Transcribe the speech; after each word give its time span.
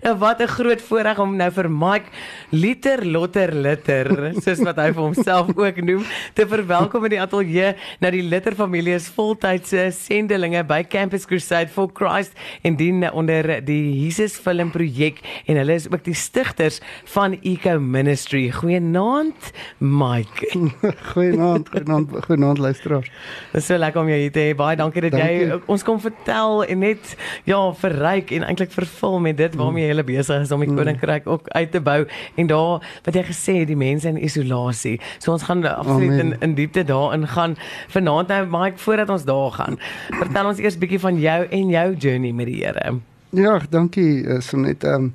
Nou 0.00 0.14
wat 0.16 0.40
'n 0.40 0.48
groot 0.48 0.80
voorreg 0.82 1.18
om 1.18 1.36
nou 1.36 1.50
vir 1.50 1.68
Mike 1.70 2.08
Liter 2.50 3.06
Lotter 3.06 3.52
Litter, 3.54 4.32
soos 4.40 4.58
wat 4.64 4.76
hy 4.76 4.92
vir 4.92 5.02
homself 5.02 5.48
ook 5.56 5.76
noem, 5.84 6.04
te 6.34 6.46
verwelkom 6.46 7.04
in 7.04 7.10
die 7.10 7.20
ateljee. 7.20 7.74
Nou 8.00 8.10
die 8.10 8.22
Litter 8.22 8.54
familie 8.54 8.94
is 8.94 9.08
voltydse 9.08 9.90
sendelinge 9.92 10.64
by 10.64 10.82
Campus 10.84 11.26
Crusade 11.26 11.68
for 11.68 11.90
Christ 11.92 12.32
en 12.62 12.76
dien 12.76 13.04
onder 13.12 13.60
die 13.64 13.92
Jesus 14.06 14.38
Film 14.40 14.70
projek 14.70 15.20
en 15.46 15.56
hulle 15.60 15.74
is 15.74 15.88
ook 15.90 16.04
die 16.04 16.14
stigters 16.14 16.80
van 17.04 17.36
Eco 17.42 17.78
Ministry. 17.78 18.50
Goeienaand 18.50 19.52
Mike. 19.78 20.48
goeienaand, 21.12 21.68
goeienaand, 21.68 22.16
goeienaand 22.24 22.58
luisteraars. 22.58 23.10
Dit 23.52 23.60
is 23.60 23.66
so 23.66 23.76
lekker 23.76 24.00
om 24.00 24.08
jou 24.08 24.18
hier 24.18 24.32
te 24.32 24.40
hê. 24.48 24.56
Baie 24.56 24.76
dankie 24.76 25.02
dat 25.02 25.12
dankie. 25.18 25.46
jy 25.46 25.60
ons 25.66 25.84
kom 25.84 26.00
vertel 26.00 26.64
en 26.64 26.78
net 26.78 27.16
ja, 27.44 27.60
verryk 27.84 28.32
en 28.32 28.48
eintlik 28.48 28.72
vervul 28.72 29.20
met 29.20 29.36
dit 29.36 29.54
waarmee 29.60 29.89
jy 29.89 29.89
besig 30.06 30.40
is 30.40 30.52
om 30.52 30.60
die 30.60 30.70
mm. 30.70 30.76
koninkryk 30.76 31.26
ook 31.26 31.48
uit 31.48 31.70
te 31.70 31.80
bou 31.80 32.06
en 32.36 32.46
daar 32.46 32.86
wat 33.04 33.14
jy 33.14 33.24
gesê 33.28 33.56
het 33.60 33.68
die 33.68 33.76
mense 33.76 34.08
in 34.08 34.22
isolasie. 34.24 35.00
So 35.18 35.32
ons 35.32 35.42
gaan 35.42 35.64
absoluut 35.66 36.18
in, 36.18 36.34
in 36.40 36.54
diepte 36.54 36.84
daarin 36.84 37.26
gaan 37.28 37.56
vanaand 37.88 38.28
nou 38.28 38.46
Mike 38.46 38.78
voordat 38.78 39.10
ons 39.10 39.24
daar 39.24 39.50
gaan. 39.58 39.78
Vertel 40.08 40.46
ons 40.46 40.58
eers 40.58 40.78
bietjie 40.78 41.00
van 41.00 41.20
jou 41.20 41.40
en 41.50 41.68
jou 41.76 41.86
journey 41.98 42.32
met 42.32 42.46
die 42.46 42.60
Here. 42.64 42.98
Ja, 43.30 43.60
dankie 43.70 44.26
eh, 44.26 44.40
so 44.40 44.58
net 44.58 44.84
ehm 44.84 45.10
um, 45.10 45.12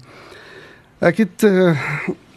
ek 0.99 1.17
het 1.19 1.43
uh, 1.43 1.75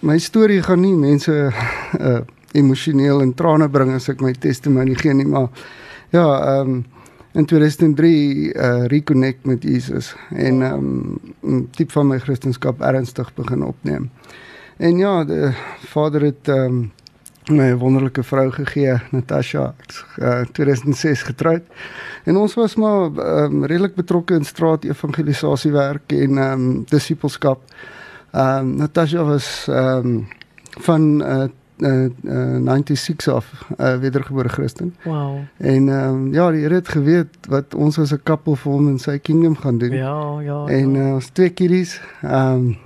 my 0.02 0.18
storie 0.18 0.58
gaan 0.62 0.82
nie 0.82 0.96
mense 0.98 1.32
uh, 1.32 2.18
emosioneel 2.52 3.22
in 3.22 3.34
trane 3.38 3.68
bring 3.70 3.94
as 3.94 4.08
ek 4.10 4.20
my 4.20 4.32
testimonie 4.34 4.96
gee 4.98 5.14
nie, 5.14 5.26
maar 5.26 5.48
ja, 6.12 6.26
ehm 6.26 6.78
um, 6.78 6.84
in 7.32 7.44
2003 7.46 8.52
uh 8.54 8.84
reconnect 8.86 9.44
met 9.44 9.62
Jesus 9.62 10.14
en 10.30 10.62
um 10.62 11.18
'n 11.42 11.68
tip 11.70 11.90
van 11.90 12.06
my 12.06 12.18
Christendom 12.18 12.74
ernstig 12.78 13.34
begin 13.34 13.62
opneem. 13.62 14.10
En 14.76 14.98
ja, 14.98 15.24
die 15.24 15.54
vader 15.86 16.22
het 16.22 16.48
um 16.48 16.92
my 17.50 17.76
wonderlike 17.76 18.22
vrou 18.22 18.50
gegee, 18.50 18.94
Natasha, 19.10 19.74
uh, 20.18 20.40
2006 20.52 21.22
getroud. 21.22 21.62
En 22.24 22.36
ons 22.36 22.54
was 22.54 22.76
maar 22.76 23.10
um 23.44 23.64
redelik 23.64 23.94
betrokke 23.94 24.34
in 24.34 24.44
straat 24.44 24.84
evangelisasiewerk 24.84 26.12
en 26.12 26.36
um 26.36 26.84
disipelskap. 26.84 27.62
Um 28.32 28.76
Natasha 28.76 29.24
was 29.24 29.66
um 29.70 30.28
van 30.80 31.22
uh 31.22 31.48
uh, 31.78 32.04
uh 32.24 32.58
96 32.64 33.28
af 33.34 33.66
uh, 33.80 33.96
wedergebore 33.98 34.48
Christen. 34.48 34.94
Wow. 35.04 35.38
En 35.56 35.88
ehm 35.88 36.14
um, 36.14 36.32
ja, 36.32 36.50
die 36.50 36.60
Here 36.60 36.74
het 36.74 36.88
geweet 36.88 37.28
wat 37.48 37.74
ons 37.74 37.98
as 37.98 38.12
'n 38.12 38.20
koppel 38.22 38.56
vir 38.56 38.72
hom 38.72 38.88
in 38.88 38.98
sy 38.98 39.18
kingdom 39.18 39.56
gaan 39.56 39.78
doen. 39.78 39.92
Ja, 39.92 40.40
ja. 40.40 40.66
En 40.66 40.94
uh, 40.94 41.14
ons 41.14 41.28
twee 41.28 41.50
kiddies, 41.50 42.00
ehm 42.22 42.54
um, 42.54 42.76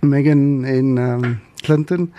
Megan 0.00 0.64
en 0.64 0.98
ehm 0.98 1.24
um, 1.24 1.40
Clinton 1.54 2.12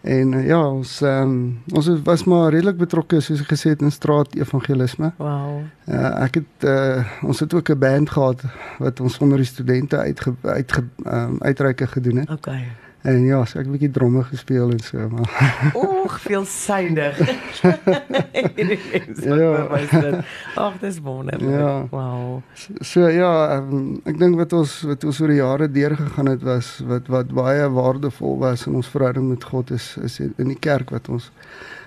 en 0.00 0.32
uh, 0.32 0.46
ja, 0.46 0.60
ons 0.70 1.00
ehm 1.00 1.22
um, 1.22 1.62
ons 1.74 1.88
was 2.02 2.24
maar 2.24 2.50
redelik 2.50 2.76
betrokke 2.76 3.20
soos 3.20 3.40
ek 3.40 3.52
gesê 3.52 3.74
het 3.74 3.82
in 3.82 3.92
straat 3.92 4.34
evangelisme. 4.34 5.12
Wow. 5.16 5.60
Uh, 5.84 6.22
ek 6.24 6.40
het 6.40 6.68
uh, 6.70 7.04
ons 7.22 7.40
het 7.40 7.54
ook 7.54 7.70
'n 7.70 7.78
band 7.78 8.10
gehad 8.10 8.44
wat 8.78 9.00
ons 9.00 9.18
onder 9.18 9.36
die 9.36 9.46
studente 9.46 9.96
uit 9.96 10.22
uit 10.42 10.72
ehm 10.72 11.14
um, 11.14 11.36
uitreike 11.42 11.86
gedoen 11.86 12.16
het. 12.16 12.30
Okay. 12.30 12.64
En 13.06 13.22
ja, 13.22 13.44
so 13.46 13.60
ek 13.60 13.66
'n 13.66 13.74
bietjie 13.76 13.90
dromme 13.94 14.24
gespeel 14.26 14.72
en 14.74 14.80
so 14.82 15.08
maar. 15.08 15.30
Oeg, 15.82 16.20
veel 16.20 16.44
suinig. 16.44 17.18
ja. 19.22 19.52
Ag, 20.64 20.78
dis 20.80 20.98
wonderlik. 21.00 21.48
Ja. 21.48 21.86
Wow. 21.90 22.42
So, 22.54 22.72
so 22.80 23.08
ja, 23.08 23.56
um, 23.58 24.00
ek 24.04 24.18
dink 24.18 24.34
wat 24.36 24.52
ons 24.52 24.82
wat 24.82 25.04
ons 25.04 25.20
oor 25.22 25.30
die 25.30 25.38
jare 25.38 25.70
deur 25.70 25.94
gegaan 25.96 26.32
het 26.34 26.42
was 26.42 26.80
wat 26.90 27.06
wat 27.06 27.30
baie 27.30 27.70
waardevol 27.70 28.38
was 28.42 28.66
in 28.66 28.74
ons 28.74 28.90
verhouding 28.90 29.28
met 29.30 29.46
God 29.46 29.70
is 29.70 29.96
is 30.02 30.18
in 30.20 30.50
die 30.50 30.58
kerk 30.58 30.90
wat 30.90 31.08
ons 31.08 31.30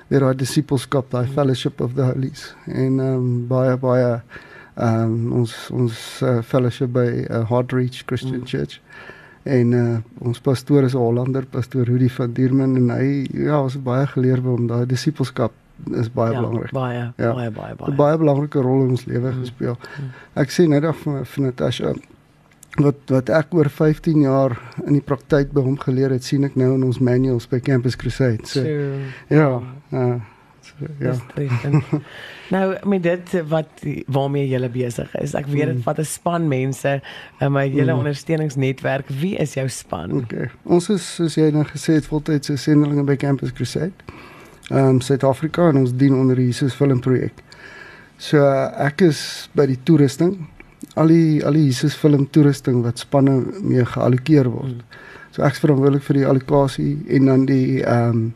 weer 0.07 0.23
daai 0.23 0.35
disipelskap, 0.35 1.11
daai 1.11 1.27
fellowship 1.27 1.81
of 1.81 1.95
the 1.95 2.03
holies 2.07 2.53
en 2.67 2.99
ehm 2.99 3.19
um, 3.19 3.47
baie 3.51 3.75
baie 3.77 4.21
ehm 4.79 5.03
um, 5.03 5.31
ons 5.43 5.69
ons 5.75 6.01
uh, 6.23 6.39
fellowship 6.41 6.95
by 6.95 7.27
uh, 7.27 7.43
Hardreach 7.51 8.05
Christian 8.07 8.43
mm. 8.43 8.47
Church 8.47 8.79
en 9.43 9.71
uh, 9.71 9.97
ons 10.19 10.39
pastoor 10.39 10.83
is 10.83 10.93
'n 10.93 10.97
Hollander 10.97 11.45
pastoor 11.45 11.85
Rudy 11.85 12.09
van 12.09 12.33
Dierman 12.33 12.75
en 12.75 12.89
hy 12.89 13.27
ja 13.33 13.61
ons 13.61 13.73
het 13.73 13.83
baie 13.83 14.05
geleer 14.07 14.41
by 14.41 14.49
hom 14.49 14.67
daai 14.67 14.85
disipelskap 14.85 15.51
is 15.97 16.11
baie 16.13 16.33
ja, 16.33 16.39
belangrik 16.39 16.71
baie 16.71 17.13
ja. 17.17 17.33
baie 17.33 17.51
baie 17.51 17.75
baie 17.75 17.91
'n 17.91 17.95
baie 17.95 18.17
belangrike 18.17 18.61
rol 18.61 18.83
in 18.83 18.89
ons 18.89 19.05
lewe 19.05 19.31
mm. 19.31 19.39
gespeel 19.39 19.77
mm. 19.77 20.09
ek 20.33 20.51
sê 20.51 20.67
net 20.67 20.83
af 20.83 20.97
van 21.03 21.43
Natasha 21.43 21.93
wat 22.79 22.95
wat 23.07 23.29
ek 23.29 23.53
oor 23.53 23.69
15 23.69 24.21
jaar 24.21 24.55
in 24.85 24.93
die 24.93 25.01
praktyk 25.03 25.51
by 25.51 25.61
hom 25.61 25.77
geleer 25.77 26.11
het 26.11 26.23
sien 26.23 26.43
ek 26.43 26.55
nou 26.55 26.75
in 26.75 26.83
ons 26.83 26.99
manuals 26.99 27.47
by 27.47 27.59
Campus 27.59 27.95
Crusade 27.95 28.45
so, 28.45 28.61
ja 29.27 29.61
uh, 29.91 30.19
ja. 30.99 31.13
nou 32.55 32.65
met 32.89 33.03
dit 33.03 33.33
wat 33.47 33.83
waarmee 34.07 34.47
jy 34.47 34.69
besig 34.71 35.15
is. 35.21 35.35
Ek 35.37 35.47
weet 35.51 35.71
dit 35.71 35.75
mm. 35.75 35.85
vat 35.85 35.99
'n 35.99 36.05
span 36.05 36.47
mense 36.47 37.01
in 37.39 37.51
my 37.51 37.67
hele 37.69 37.93
mm. 37.93 37.97
ondersteuningsnetwerk. 37.97 39.09
Wie 39.21 39.35
is 39.35 39.53
jou 39.53 39.67
span? 39.69 40.11
Okay. 40.23 40.49
Ons 40.63 40.89
is 40.89 41.15
soos 41.15 41.35
jy 41.35 41.51
nou 41.51 41.65
gesê 41.65 41.99
het 41.99 42.05
voltydse 42.05 42.57
sendelinge 42.57 43.03
by 43.03 43.15
Campus 43.15 43.53
Crusade. 43.53 43.93
Ehm 44.69 44.87
um, 44.87 45.01
Suid-Afrika 45.01 45.69
en 45.69 45.77
ons 45.77 45.95
dien 45.95 46.13
onder 46.13 46.35
die 46.35 46.45
Jesus 46.45 46.73
Film 46.73 46.99
projek. 46.99 47.33
So 48.17 48.37
ek 48.77 49.01
is 49.01 49.49
by 49.53 49.65
die 49.65 49.79
toerusting. 49.83 50.47
Al 50.95 51.07
die 51.07 51.45
al 51.45 51.53
die 51.53 51.65
Jesus 51.65 51.95
Film 51.95 52.29
toerusting 52.29 52.83
wat 52.83 52.99
spanne 52.99 53.41
mee 53.61 53.85
geallokeer 53.85 54.49
word. 54.49 54.77
Mm. 54.77 54.99
So 55.31 55.43
ek 55.47 55.55
is 55.55 55.63
verantwoordelik 55.63 56.03
vir 56.03 56.17
die 56.19 56.27
allocasie 56.27 56.93
en 57.15 57.31
dan 57.31 57.47
die 57.49 57.81
ehm 57.81 58.09
um, 58.09 58.29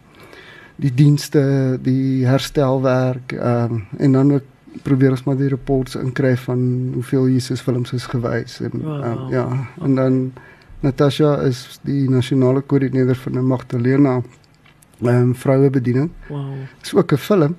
die 0.75 0.94
dienste, 0.94 1.78
die 1.81 2.25
herstelwerk 2.25 3.31
ehm 3.31 3.74
um, 3.74 3.86
en 3.97 4.12
dan 4.12 4.34
ook 4.34 4.44
probeer 4.84 5.13
ons 5.16 5.24
maar 5.24 5.38
die 5.40 5.47
reports 5.47 5.96
inkry 5.96 6.34
van 6.38 6.91
hoeveel 6.94 7.30
Jesus 7.30 7.62
films 7.62 7.94
is 7.94 8.06
gewys 8.12 8.59
en 8.59 8.74
wow. 8.81 9.06
um, 9.06 9.30
ja, 9.31 9.46
en 9.81 9.96
dan 9.96 10.18
Natasha 10.84 11.38
is 11.47 11.80
die 11.88 12.09
nasionale 12.09 12.62
koördineerder 12.62 13.16
van 13.16 13.31
die 13.31 13.41
Magdalena 13.41 14.22
ehm 15.02 15.22
um, 15.22 15.36
vroue 15.36 15.69
bediening. 15.69 16.09
Wow. 16.28 16.52
Dis 16.81 16.94
ook 16.94 17.12
'n 17.12 17.18
film. 17.18 17.56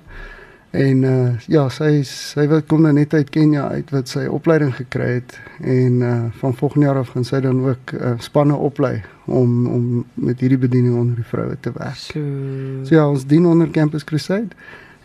En 0.75 1.03
uh 1.03 1.35
ja, 1.47 1.69
sy 1.71 2.01
sy 2.03 2.43
wil 2.51 2.61
kom 2.67 2.83
nou 2.83 2.91
net 2.93 3.13
uit 3.15 3.29
Kenja 3.31 3.69
uit 3.71 3.91
wat 3.95 4.11
sy 4.11 4.25
opleiding 4.27 4.73
gekry 4.75 5.07
het 5.19 5.37
en 5.63 6.01
uh 6.03 6.15
van 6.41 6.55
volgende 6.55 6.85
jaar 6.85 6.99
af 7.01 7.13
gaan 7.15 7.25
sy 7.25 7.39
dan 7.39 7.61
ook 7.63 7.93
uh, 7.95 8.17
spanne 8.19 8.55
oplei 8.55 9.01
om 9.25 9.67
om 9.67 10.05
met 10.13 10.39
hierdie 10.43 10.59
bediening 10.59 10.97
onder 10.97 11.15
die 11.15 11.29
vroue 11.29 11.55
te 11.59 11.71
werk. 11.71 11.95
So, 11.95 12.19
so 12.83 12.95
ja, 12.95 13.07
ons 13.07 13.25
dien 13.25 13.45
onder 13.45 13.71
Campus 13.71 14.03
Crusade 14.03 14.55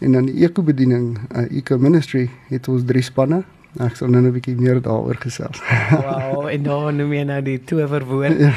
en 0.03 0.12
dan 0.12 0.27
die 0.27 0.43
Eco 0.45 0.62
bediening, 0.62 1.19
uh, 1.31 1.47
Eco 1.56 1.79
Ministry 1.79 2.29
het 2.50 2.69
ons 2.69 2.83
drie 2.84 3.03
spanne 3.03 3.44
Ek 3.81 3.97
sal 3.97 4.10
nou 4.12 4.21
'n 4.21 4.33
bietjie 4.33 4.53
meer 4.56 4.83
daaroor 4.84 5.16
gesels. 5.16 5.60
wow, 5.91 6.44
en 6.44 6.62
nou 6.62 6.93
noem 6.93 7.12
jy 7.12 7.22
nou 7.25 7.41
die 7.43 7.59
towerwoord. 7.65 8.38
Ja. 8.38 8.53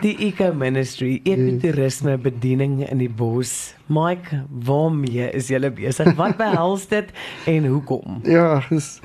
Die 0.00 0.16
Eco 0.24 0.54
Ministry, 0.56 1.20
ekotourisme 1.24 2.16
bediening 2.16 2.80
in 2.88 2.98
die 2.98 3.10
bos. 3.10 3.74
Mike, 3.86 4.44
waarmee 4.48 5.28
is 5.36 5.50
julle 5.52 5.70
besig? 5.70 6.14
Wat 6.16 6.36
behels 6.44 6.86
dit 6.88 7.12
en 7.44 7.66
hoekom? 7.66 8.22
Ja, 8.24 8.62
is, 8.70 9.00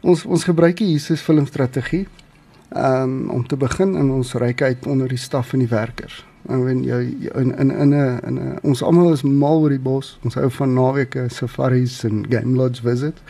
ons 0.00 0.24
ons 0.24 0.44
gebruik 0.44 0.78
die 0.80 0.94
Jesus 0.94 1.20
filmstrategie 1.20 2.06
um, 2.72 3.28
om 3.30 3.44
te 3.46 3.56
begin 3.56 3.96
in 4.00 4.10
ons 4.10 4.32
rykheid 4.32 4.86
onder 4.86 5.08
die 5.12 5.20
staf 5.20 5.52
en 5.52 5.60
die 5.60 5.68
werkers. 5.68 6.24
En 6.48 6.64
wen 6.64 6.80
jy 6.86 7.02
in 7.34 7.52
in 7.52 7.70
in 7.70 7.92
'n 7.92 8.20
in 8.24 8.38
'n 8.38 8.58
ons 8.62 8.82
almal 8.82 9.12
is 9.12 9.22
mal 9.22 9.60
oor 9.60 9.74
die 9.74 9.78
bos. 9.82 10.18
Ons 10.24 10.34
hou 10.34 10.50
van 10.50 10.72
naweke 10.72 11.28
safaris 11.28 12.04
en 12.04 12.24
game 12.30 12.56
lodge 12.56 12.80
visits. 12.80 13.20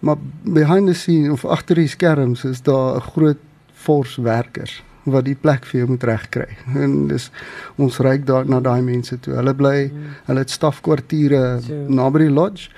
Maar 0.00 0.16
behind 0.42 0.86
the 0.86 0.94
scene 0.94 1.32
of 1.32 1.44
agter 1.44 1.74
die 1.74 1.88
skerms 1.88 2.44
is 2.44 2.62
daar 2.62 2.96
'n 2.96 3.00
groot 3.00 3.38
fors 3.72 4.16
werkers 4.16 4.82
wat 5.04 5.24
die 5.24 5.34
plek 5.34 5.64
vir 5.64 5.80
jou 5.80 5.88
moet 5.88 6.04
regkry. 6.04 6.48
En 6.76 7.06
dis 7.08 7.30
ons 7.76 7.98
reik 7.98 8.26
daar 8.26 8.48
na 8.48 8.60
daai 8.60 8.82
mense 8.82 9.20
toe. 9.20 9.34
Hulle 9.34 9.54
bly, 9.54 9.90
mm. 9.92 10.14
hulle 10.28 10.44
het 10.44 10.50
stafkwartiere 10.50 11.60
naby 11.88 12.18
die 12.26 12.34
lodge 12.34 12.68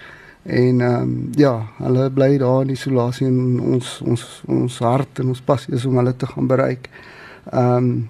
en 0.42 0.80
ehm 0.80 1.02
um, 1.02 1.16
ja, 1.36 1.54
hulle 1.78 2.10
bly 2.10 2.38
daar 2.38 2.62
in 2.62 2.72
isolasie 2.72 3.26
en 3.26 3.60
ons 3.60 4.00
ons 4.00 4.42
ons 4.48 4.78
hart 4.78 5.20
en 5.20 5.28
ons 5.34 5.42
passie 5.44 5.74
is 5.74 5.84
om 5.84 5.98
hulle 6.00 6.16
te 6.16 6.26
gaan 6.26 6.46
bereik. 6.46 6.88
Ehm 7.52 7.76
um, 7.76 8.08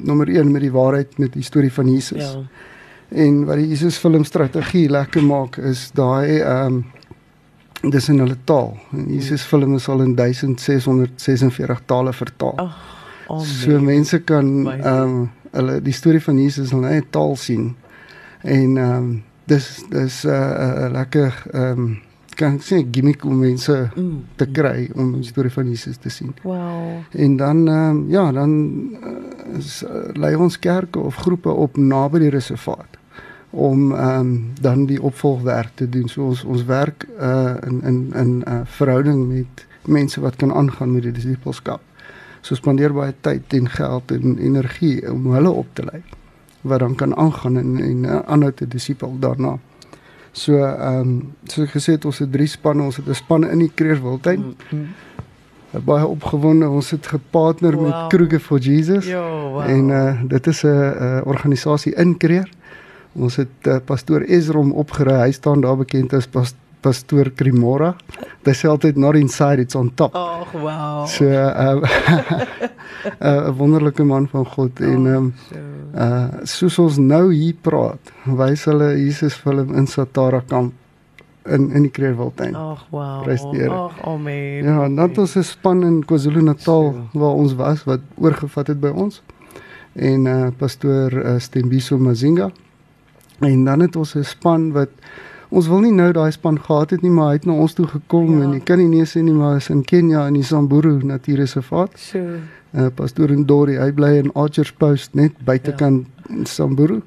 nommer 0.00 0.28
1 0.28 0.52
met 0.52 0.62
die 0.62 0.72
waarheid 0.72 1.18
met 1.18 1.32
die 1.32 1.44
storie 1.44 1.72
van 1.72 1.90
Jesus. 1.92 2.24
Ja. 2.24 2.42
En 3.08 3.44
wat 3.44 3.58
die 3.60 3.68
Jesus 3.68 3.98
film 3.98 4.24
strategie 4.24 4.88
lekker 4.88 5.24
maak 5.24 5.56
is 5.56 5.90
daai 5.94 6.40
ehm 6.40 6.80
um, 6.80 6.84
dis 7.80 8.08
in 8.08 8.18
hulle 8.20 8.36
taal. 8.44 8.74
En 8.92 9.06
Jesus 9.08 9.42
film 9.42 9.74
is 9.74 9.88
al 9.88 10.02
in 10.04 10.14
1646 10.14 11.80
tale 11.86 12.12
vertaal. 12.12 12.56
Ag, 12.56 12.76
oh, 13.28 13.40
so 13.40 13.80
mense 13.80 14.22
kan 14.24 14.70
ehm 14.70 15.02
um, 15.02 15.30
hulle 15.50 15.80
die 15.82 15.94
storie 15.94 16.22
van 16.22 16.38
Jesus 16.38 16.70
in 16.70 16.84
hulle 16.84 17.02
taal 17.10 17.36
sien. 17.36 17.72
En 18.42 18.76
ehm 18.76 18.94
um, 18.96 19.10
dis 19.44 19.82
dis 19.90 20.22
'n 20.24 20.28
uh, 20.28 20.84
uh, 20.84 20.92
lekker 20.92 21.42
ehm 21.52 21.78
um, 21.78 21.98
kan 22.36 22.54
ek 22.56 22.62
sê 22.64 22.78
gimmick 22.92 23.24
om 23.24 23.38
mense 23.38 23.74
mm. 23.96 24.20
te 24.36 24.46
kry 24.46 24.88
om 24.94 25.12
die 25.18 25.28
storie 25.28 25.50
van 25.52 25.68
Jesus 25.68 25.96
te 25.96 26.08
sien. 26.08 26.32
Wow. 26.42 27.02
En 27.12 27.36
dan 27.36 27.68
um, 27.68 28.08
ja, 28.08 28.32
dan 28.32 28.50
uh, 29.02 29.58
is, 29.58 29.82
uh, 29.82 30.08
lei 30.14 30.34
ons 30.36 30.58
kerke 30.58 30.98
of 30.98 31.14
groepe 31.16 31.50
op 31.50 31.76
naby 31.76 32.18
die 32.18 32.30
reservaat 32.30 32.99
om 33.50 33.92
ehm 33.94 34.18
um, 34.18 34.52
dan 34.60 34.86
die 34.86 35.02
opvolgwerk 35.02 35.70
te 35.74 35.88
doen. 35.88 36.08
So 36.08 36.24
ons 36.24 36.44
ons 36.44 36.64
werk 36.64 37.06
uh 37.20 37.54
in 37.66 37.82
in 37.82 38.12
in 38.14 38.38
'n 38.38 38.48
uh, 38.48 38.60
verhouding 38.64 39.28
met 39.28 39.66
mense 39.84 40.20
wat 40.20 40.36
kan 40.36 40.52
aangaan 40.52 40.92
met 40.92 41.02
die 41.02 41.12
disipelskap. 41.12 41.80
So 42.40 42.54
spandeer 42.54 42.92
baie 42.92 43.14
tyd 43.20 43.52
en 43.52 43.68
geld 43.68 44.10
en 44.10 44.38
energie 44.38 45.12
om 45.12 45.32
hulle 45.32 45.50
op 45.50 45.66
te 45.72 45.82
lei 45.82 46.02
wat 46.60 46.78
dan 46.78 46.94
kan 46.94 47.16
aangaan 47.16 47.56
en 47.56 47.80
en 47.80 48.04
uh, 48.04 48.18
aanhou 48.26 48.52
te 48.52 48.68
disipel 48.68 49.16
daarna. 49.18 49.58
So 50.32 50.56
ehm 50.56 51.00
um, 51.00 51.34
so 51.44 51.66
gesê 51.66 51.92
het 51.92 52.04
ons 52.04 52.18
het 52.18 52.32
drie 52.32 52.46
spanne, 52.46 52.82
ons 52.82 52.96
het 52.96 53.08
'n 53.08 53.14
span 53.14 53.48
in 53.48 53.58
die 53.58 53.72
Kreerswiltuin. 53.74 54.40
Mm 54.40 54.54
-hmm. 54.68 54.86
Baie 55.84 56.06
opgewonde, 56.06 56.68
ons 56.68 56.90
het 56.90 57.06
gepartner 57.06 57.74
wow. 57.74 57.86
met 57.86 58.06
Kruger 58.08 58.40
for 58.40 58.58
Jesus. 58.58 59.06
Jo, 59.06 59.50
wow. 59.52 59.60
En 59.60 59.88
uh 59.88 60.22
dit 60.28 60.46
is 60.46 60.62
'n 60.62 60.66
uh, 60.66 61.20
organisasie 61.24 61.94
in 61.94 62.16
Kreer. 62.16 62.50
Ons 63.18 63.36
het 63.40 63.66
uh, 63.66 63.78
pastoor 63.84 64.22
Esrom 64.28 64.72
opgery. 64.78 65.16
Hy 65.24 65.32
staan 65.34 65.64
daar 65.64 65.78
bekend 65.80 66.12
as 66.14 66.28
past, 66.30 66.56
pastoor 66.80 67.30
Krimora. 67.36 67.94
Hy 68.46 68.54
sê 68.56 68.68
altyd 68.70 68.96
not 69.00 69.18
inside 69.18 69.60
it's 69.60 69.76
on 69.76 69.90
top. 69.98 70.14
Oh, 70.14 70.46
wow. 70.54 71.06
So 71.10 71.26
'n 71.30 71.30
uh, 71.30 72.68
uh, 73.20 73.50
wonderlike 73.56 74.04
man 74.04 74.28
van 74.28 74.46
God 74.46 74.80
en 74.80 75.06
ehm 75.06 75.16
um, 75.16 75.32
uh 75.94 76.44
soos 76.44 76.78
ons 76.78 76.98
nou 76.98 77.32
hier 77.32 77.56
praat, 77.60 78.12
wys 78.26 78.64
hulle 78.64 78.92
Jesus 78.96 79.34
film 79.34 79.74
in 79.74 79.86
Satara 79.86 80.40
kamp 80.46 80.72
in 81.44 81.70
in 81.72 81.82
die 81.82 81.90
Kreerwiltuin. 81.90 82.54
Ag 82.54 82.86
wow. 82.90 83.28
Ag 83.28 84.00
amen. 84.04 84.64
Ja, 84.64 84.88
dan 84.88 85.18
ons 85.18 85.36
'n 85.36 85.42
span 85.42 85.82
in 85.82 86.04
KwaZulu-Natal 86.04 86.94
waar 87.12 87.34
ons 87.34 87.54
was 87.54 87.84
wat 87.84 88.00
oorgevat 88.16 88.66
het 88.66 88.80
by 88.80 88.88
ons. 88.88 89.22
En 89.92 90.26
uh 90.26 90.48
pastoor 90.56 91.12
uh, 91.12 91.38
Stembiso 91.38 91.98
Mazinga. 91.98 92.50
En 93.40 93.64
dan 93.64 93.80
het 93.80 93.96
ons 93.96 94.14
'n 94.14 94.24
span 94.24 94.72
wat 94.72 94.88
ons 95.48 95.68
wil 95.68 95.80
nie 95.80 95.92
nou 95.92 96.12
daai 96.12 96.30
span 96.30 96.60
gehad 96.60 96.90
het 96.90 97.02
nie, 97.02 97.10
maar 97.10 97.26
hy 97.26 97.32
het 97.32 97.46
na 97.46 97.52
ons 97.52 97.72
toe 97.72 97.86
gekom 97.86 98.38
ja. 98.38 98.44
en 98.44 98.52
jy 98.52 98.60
kan 98.60 98.78
nie 98.78 98.88
nee 98.88 99.06
sê 99.06 99.22
nie, 99.22 99.34
maar 99.34 99.56
is 99.56 99.70
in 99.70 99.84
Kenia 99.84 100.26
in 100.26 100.34
die 100.34 100.42
Samburu 100.42 101.02
Natuurreservaat. 101.02 101.98
So. 101.98 102.18
Uh, 102.72 102.86
pastoor 102.94 103.32
Ndori, 103.34 103.76
hy 103.76 103.92
bly 103.92 104.12
in 104.18 104.32
Archers 104.32 104.72
Post 104.72 105.14
net 105.14 105.32
buitekant 105.44 106.06
ja. 106.28 106.44
Samburu. 106.44 107.00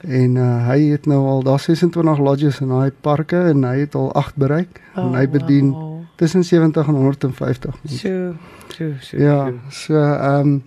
En 0.00 0.36
uh, 0.36 0.66
hy 0.68 0.78
het 0.94 1.06
nou 1.06 1.18
al 1.28 1.42
daar 1.42 1.60
26 1.60 2.18
lodges 2.18 2.60
in 2.60 2.68
daai 2.72 2.92
parke 3.00 3.36
en 3.50 3.64
hy 3.68 3.82
het 3.82 3.94
al 3.94 4.12
8 4.16 4.38
bereik 4.40 4.80
oh, 4.94 5.02
en 5.02 5.14
hy 5.18 5.26
bedien 5.28 5.72
wow. 5.74 5.98
tussen 6.16 6.44
70 6.44 6.88
en 6.88 6.94
150 6.94 7.74
mense. 7.82 7.98
So, 7.98 8.34
so, 8.76 8.92
so. 9.00 9.16
Ja, 9.16 9.50
so 9.68 9.94
ehm 9.94 10.40
um, 10.40 10.62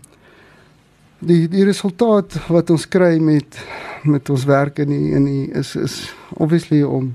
die 1.24 1.48
die 1.48 1.64
resultaat 1.64 2.36
wat 2.52 2.70
ons 2.70 2.84
kry 2.88 3.16
met 3.24 3.58
met 4.04 4.30
ons 4.30 4.46
werk 4.46 4.80
in 4.80 4.90
die, 4.90 5.12
in 5.12 5.26
die 5.26 5.52
is 5.52 5.76
is 5.76 6.16
obviously 6.38 6.84
om 6.84 7.14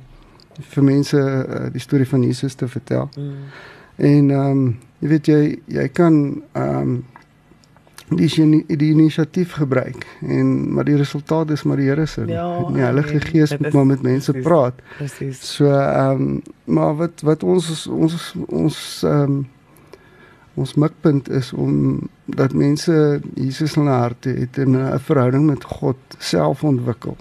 vir 0.75 0.85
mense 0.85 1.19
uh, 1.19 1.67
die 1.73 1.83
storie 1.83 2.09
van 2.09 2.23
Jesus 2.23 2.55
te 2.55 2.69
vertel. 2.69 3.09
Mm. 3.17 3.35
En 3.97 4.31
ehm 4.31 4.51
um, 4.51 4.67
jy 4.99 5.09
weet 5.09 5.27
jy 5.31 5.43
jy 5.79 5.89
kan 5.95 6.43
ehm 6.53 6.81
um, 6.81 6.99
die 8.09 8.65
die 8.67 8.91
inisiatief 8.91 9.53
gebruik 9.61 10.07
en 10.25 10.73
maar 10.73 10.85
die 10.85 10.97
resultaat 10.97 11.51
is 11.51 11.63
maar 11.63 11.77
die 11.77 11.89
Here 11.89 12.07
se. 12.07 12.25
Ja, 12.27 12.65
die 12.73 12.81
Heilige 12.81 13.21
Gees 13.21 13.57
moet 13.59 13.73
maar 13.73 13.87
met 13.87 14.03
mense 14.03 14.33
precies, 14.33 14.49
praat. 14.49 14.81
Presies. 14.97 15.55
So 15.55 15.69
ehm 15.71 16.23
um, 16.23 16.43
maar 16.65 16.97
wat 16.97 17.21
wat 17.21 17.43
ons 17.43 17.87
ons 17.87 18.35
ons 18.49 19.03
ehm 19.05 19.23
um, 19.23 19.47
ons 20.59 20.75
mikpunt 20.75 21.31
is 21.31 21.53
om 21.53 22.01
dat 22.25 22.53
mense 22.53 23.21
Jesus 23.35 23.77
in 23.77 23.83
hulle 23.83 23.97
harte 23.97 24.29
het 24.29 24.59
en 24.59 24.77
'n 24.77 24.99
verhouding 24.99 25.47
met 25.47 25.65
God 25.65 25.97
self 26.19 26.65
ontwikkel. 26.65 27.17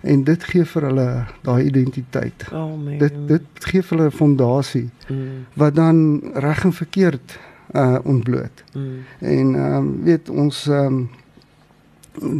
En 0.00 0.24
dit 0.24 0.44
gee 0.44 0.64
vir 0.64 0.82
hulle 0.82 1.24
daai 1.42 1.64
identiteit. 1.64 2.44
Amen. 2.52 2.98
Dit 2.98 3.14
dit 3.26 3.64
gee 3.70 3.82
vir 3.82 3.98
hulle 3.98 4.08
'n 4.08 4.16
fondasie 4.16 4.90
mm. 5.08 5.46
wat 5.54 5.74
dan 5.74 6.20
reg 6.34 6.64
en 6.64 6.72
verkeerd 6.72 7.38
uh 7.74 7.98
ontbloot. 8.04 8.64
Mm. 8.74 8.98
En 9.18 9.54
ehm 9.54 9.76
um, 9.76 10.02
weet 10.04 10.28
ons 10.28 10.66
ehm 10.66 10.86
um, 10.86 11.10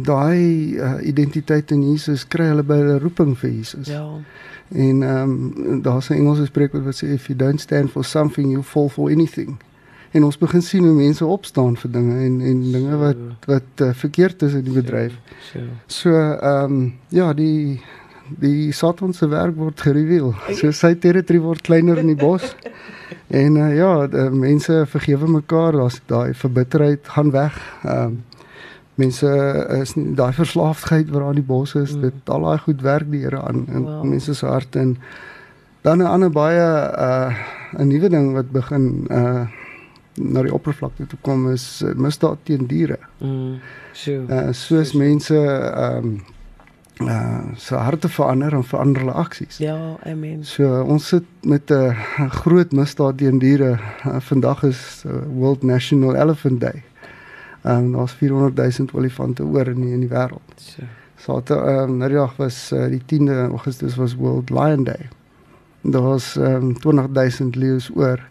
daai 0.03 0.75
uh, 0.75 0.93
identiteit 1.01 1.71
in 1.71 1.91
Jesus 1.91 2.27
kry 2.27 2.45
hulle 2.45 2.63
by 2.63 2.75
hulle 2.75 2.99
roeping 2.99 3.37
vir 3.37 3.49
Jesus. 3.49 3.87
Ja. 3.87 4.07
En 4.69 5.03
ehm 5.03 5.31
um, 5.65 5.81
daar's 5.81 6.09
'n 6.09 6.13
Engelse 6.13 6.45
spreekwoord 6.45 6.83
wat 6.83 6.95
sê 7.03 7.07
if 7.07 7.27
you 7.27 7.37
don't 7.37 7.61
stand 7.61 7.91
for 7.91 8.03
something 8.03 8.51
you 8.51 8.63
fall 8.63 8.89
for 8.89 9.09
anything 9.09 9.57
en 10.11 10.23
ons 10.23 10.37
begin 10.37 10.61
sien 10.61 10.85
hoe 10.85 10.95
mense 10.95 11.25
opstaan 11.25 11.75
vir 11.77 11.91
dinge 11.91 12.17
en 12.25 12.41
en 12.41 12.61
dinge 12.71 12.99
wat 13.01 13.23
wat 13.49 13.83
uh, 13.85 13.93
verkeerd 13.93 14.41
is 14.47 14.57
in 14.59 14.65
die 14.67 14.75
bedryf. 14.75 15.15
So 15.87 16.13
ehm 16.13 16.73
um, 16.73 16.93
ja, 17.09 17.33
die 17.33 17.81
die 18.39 18.71
Satan 18.71 19.13
se 19.13 19.27
werk 19.29 19.55
word 19.57 19.81
gereveal. 19.81 20.33
So 20.53 20.71
sy 20.71 20.93
territory 21.01 21.39
word 21.41 21.65
kleiner 21.65 21.97
in 21.97 22.13
die 22.13 22.19
bos. 22.19 22.43
En 23.29 23.55
uh, 23.57 23.75
ja, 23.77 24.07
die 24.09 24.23
mense 24.33 24.83
vergewe 24.89 25.27
mekaar, 25.29 25.73
daar's 25.77 25.99
daai 26.09 26.33
verbitterheid 26.37 27.07
gaan 27.15 27.31
weg. 27.33 27.57
Ehm 27.83 28.05
um, 28.05 28.17
mense 28.99 29.29
is 29.79 29.93
daai 29.95 30.33
verslaafdheid 30.35 31.07
wat 31.09 31.21
daar 31.21 31.29
in 31.33 31.39
die 31.39 31.47
bos 31.47 31.75
is, 31.79 31.93
mm. 31.95 32.01
dit 32.01 32.31
al 32.33 32.45
daai 32.47 32.57
goed 32.65 32.81
werk 32.83 33.07
die 33.11 33.21
Here 33.23 33.39
aan 33.41 33.61
in 33.71 33.85
wow. 33.85 34.03
mense 34.03 34.33
se 34.35 34.45
harte 34.45 34.79
en 34.79 34.97
dan 35.87 36.01
'n 36.03 36.11
ander 36.15 36.29
baie 36.29 36.65
uh 37.07 37.31
'n 37.79 37.87
nuwe 37.87 38.09
ding 38.09 38.33
wat 38.33 38.51
begin 38.51 39.07
uh 39.09 39.47
na 40.19 40.43
die 40.43 40.53
oppervlakte 40.53 41.07
toe 41.07 41.19
kom 41.25 41.47
is 41.51 41.81
uh, 41.85 41.93
misdaad 41.95 42.43
teen 42.43 42.67
diere. 42.67 42.99
Mm. 43.23 43.55
So. 43.93 44.25
Uh, 44.27 44.51
soos 44.51 44.93
so 44.93 44.99
mense 44.99 45.39
ehm 45.39 46.11
um, 46.11 46.19
uh 46.99 47.55
so 47.55 47.77
harte 47.79 48.09
verander 48.11 48.53
en 48.53 48.63
verander 48.63 49.05
hulle 49.05 49.15
aksies. 49.15 49.57
Ja, 49.63 49.95
amen. 50.03 50.43
So 50.43 50.81
ons 50.83 51.07
sit 51.07 51.23
met 51.47 51.71
'n 51.71 51.95
uh, 51.95 52.31
groot 52.41 52.71
misdaad 52.71 53.17
teen 53.17 53.39
diere. 53.39 53.79
Uh, 54.05 54.19
vandag 54.19 54.63
is 54.63 55.03
uh, 55.07 55.23
World 55.31 55.63
National 55.63 56.15
Elephant 56.15 56.59
Day. 56.59 56.83
En 57.61 57.83
um, 57.83 57.91
daar's 57.91 58.11
400 58.11 58.55
000 58.77 58.89
olifante 58.93 59.43
oor 59.43 59.67
in 59.67 59.81
die, 59.81 59.93
in 59.93 59.99
die 59.99 60.09
wêreld. 60.09 60.55
So. 60.55 60.83
Saterdag 61.15 61.67
ehm 61.67 61.89
um, 61.89 61.97
nou 61.97 62.29
was 62.37 62.71
uh, 62.71 62.87
die 62.87 63.01
10de 63.05 63.49
Augustus 63.51 63.95
was 63.95 64.15
World 64.15 64.49
Lion 64.49 64.83
Day. 64.83 65.09
Daar 65.81 66.01
was 66.01 66.35
ehm 66.35 66.55
um, 66.55 66.79
20 66.79 67.39
000 67.39 67.49
leeu's 67.53 67.91
oor. 67.95 68.27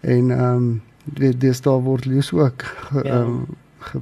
En 0.00 0.30
ehm 0.30 0.54
um, 0.54 0.82
weet 1.14 1.40
daar 1.62 1.80
word 1.80 2.04
lees 2.04 2.32
ook 2.32 2.62
ehm 2.92 3.06
ja. 3.06 3.20
um, 3.20 3.46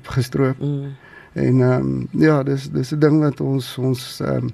gestroop. 0.03 0.61
Mm. 0.61 0.95
En 1.33 1.61
ehm 1.61 1.73
um, 1.73 2.08
ja, 2.11 2.43
dis 2.43 2.70
dis 2.70 2.91
'n 2.91 2.99
ding 2.99 3.20
wat 3.20 3.41
ons 3.41 3.79
ons 3.79 4.20
ehm 4.20 4.37
um, 4.37 4.51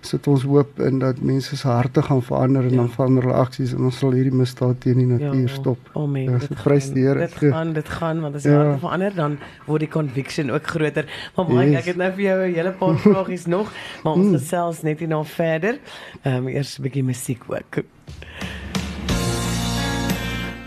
sit 0.00 0.26
ons 0.26 0.42
hoop 0.42 0.80
in 0.82 0.98
dat 0.98 1.20
mense 1.20 1.56
se 1.56 1.68
harte 1.68 2.02
gaan 2.02 2.22
verander 2.22 2.62
en 2.62 2.70
ja. 2.70 2.76
dan 2.76 2.90
verander 2.90 3.22
hulle 3.22 3.38
aksies 3.38 3.72
en 3.72 3.86
ons 3.88 3.98
sal 3.98 4.14
hierdie 4.16 4.34
misdaad 4.34 4.80
teen 4.82 4.98
die 4.98 5.06
natuur 5.06 5.48
ja. 5.48 5.54
stop. 5.54 5.90
Amen. 5.98 6.22
Ja, 6.22 6.38
dit 6.42 6.62
prys 6.62 6.90
die 6.94 7.06
Here. 7.06 7.18
Dit 7.18 7.34
gaan 7.38 7.72
dit 7.72 7.88
gaan 7.88 8.20
want 8.20 8.34
as 8.34 8.42
ja. 8.42 8.56
harte 8.56 8.78
verander 8.78 9.14
dan 9.14 9.38
word 9.66 9.86
die 9.86 9.88
conviction 9.88 10.50
ook 10.50 10.66
groter. 10.66 11.06
Maar 11.36 11.48
Mike, 11.48 11.70
yes. 11.70 11.78
ek 11.78 11.90
het 11.92 11.96
nou 11.96 12.10
vir 12.12 12.24
jou 12.24 12.38
'n 12.48 12.54
hele 12.54 12.72
paar 12.82 12.98
vragies 13.06 13.46
nog, 13.46 13.72
maar 14.02 14.12
ons 14.12 14.26
mm. 14.26 14.38
gesels 14.38 14.82
net 14.82 14.98
hierna 14.98 15.24
verder. 15.24 15.78
Ehm 16.22 16.36
um, 16.36 16.48
eers 16.48 16.78
'n 16.78 16.82
bietjie 16.82 17.04
musiek 17.04 17.42
ook. 17.46 17.84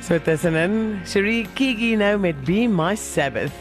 So 0.05 0.19
tussenin, 0.21 0.99
Cherie 1.01 1.47
Kiki 1.57 1.95
nou 1.97 2.19
met 2.21 2.37
Be 2.45 2.67
My 2.69 2.91
Sabbath. 2.93 3.55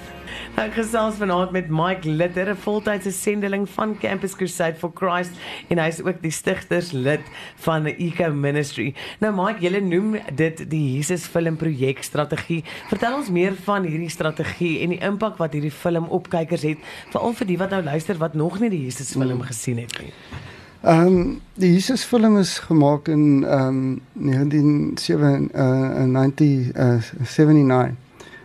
Ek 0.61 0.75
gesels 0.77 1.17
vanaand 1.17 1.55
met 1.57 1.71
Mike 1.73 2.05
Litter, 2.05 2.51
'n 2.53 2.61
voltydse 2.61 3.13
sendeling 3.17 3.65
van 3.65 3.97
Campus 3.97 4.37
Crusade 4.37 4.77
for 4.77 4.93
Christ 4.93 5.33
en 5.71 5.79
hy 5.79 5.89
is 5.89 6.03
ook 6.05 6.21
die 6.21 6.31
stigterslid 6.31 7.25
van 7.65 7.85
the 7.85 7.97
Eco 7.97 8.29
Ministry. 8.31 8.93
Nou 9.21 9.33
Mike, 9.33 9.65
jy 9.65 9.81
noem 9.81 10.21
dit 10.37 10.69
die 10.69 10.97
Jesus 10.97 11.25
film 11.25 11.57
projek 11.57 12.03
strategie. 12.03 12.63
Vertel 12.93 13.17
ons 13.17 13.31
meer 13.31 13.55
van 13.65 13.85
hierdie 13.85 14.13
strategie 14.13 14.83
en 14.83 14.91
die 14.91 15.01
impak 15.01 15.39
wat 15.39 15.53
hierdie 15.53 15.73
film 15.73 16.05
op 16.13 16.29
kykers 16.29 16.63
het, 16.63 16.79
veral 17.09 17.33
vir 17.33 17.47
die 17.47 17.57
wat 17.59 17.71
nou 17.71 17.83
luister 17.83 18.19
wat 18.19 18.35
nog 18.35 18.61
nie 18.61 18.69
die 18.69 18.85
Jesus 18.85 19.13
film 19.13 19.41
hmm. 19.41 19.49
gesien 19.49 19.79
het 19.79 19.99
nie. 19.99 20.13
Ehm 20.85 21.07
um, 21.07 21.41
die 21.55 21.73
Jesus 21.73 22.05
film 22.05 22.37
is 22.37 22.59
gemaak 22.59 23.09
in 23.09 23.45
ehm 23.45 23.69
um, 23.69 24.01
1979 24.13 25.57
uh, 26.75 26.85
uh, 26.85 27.89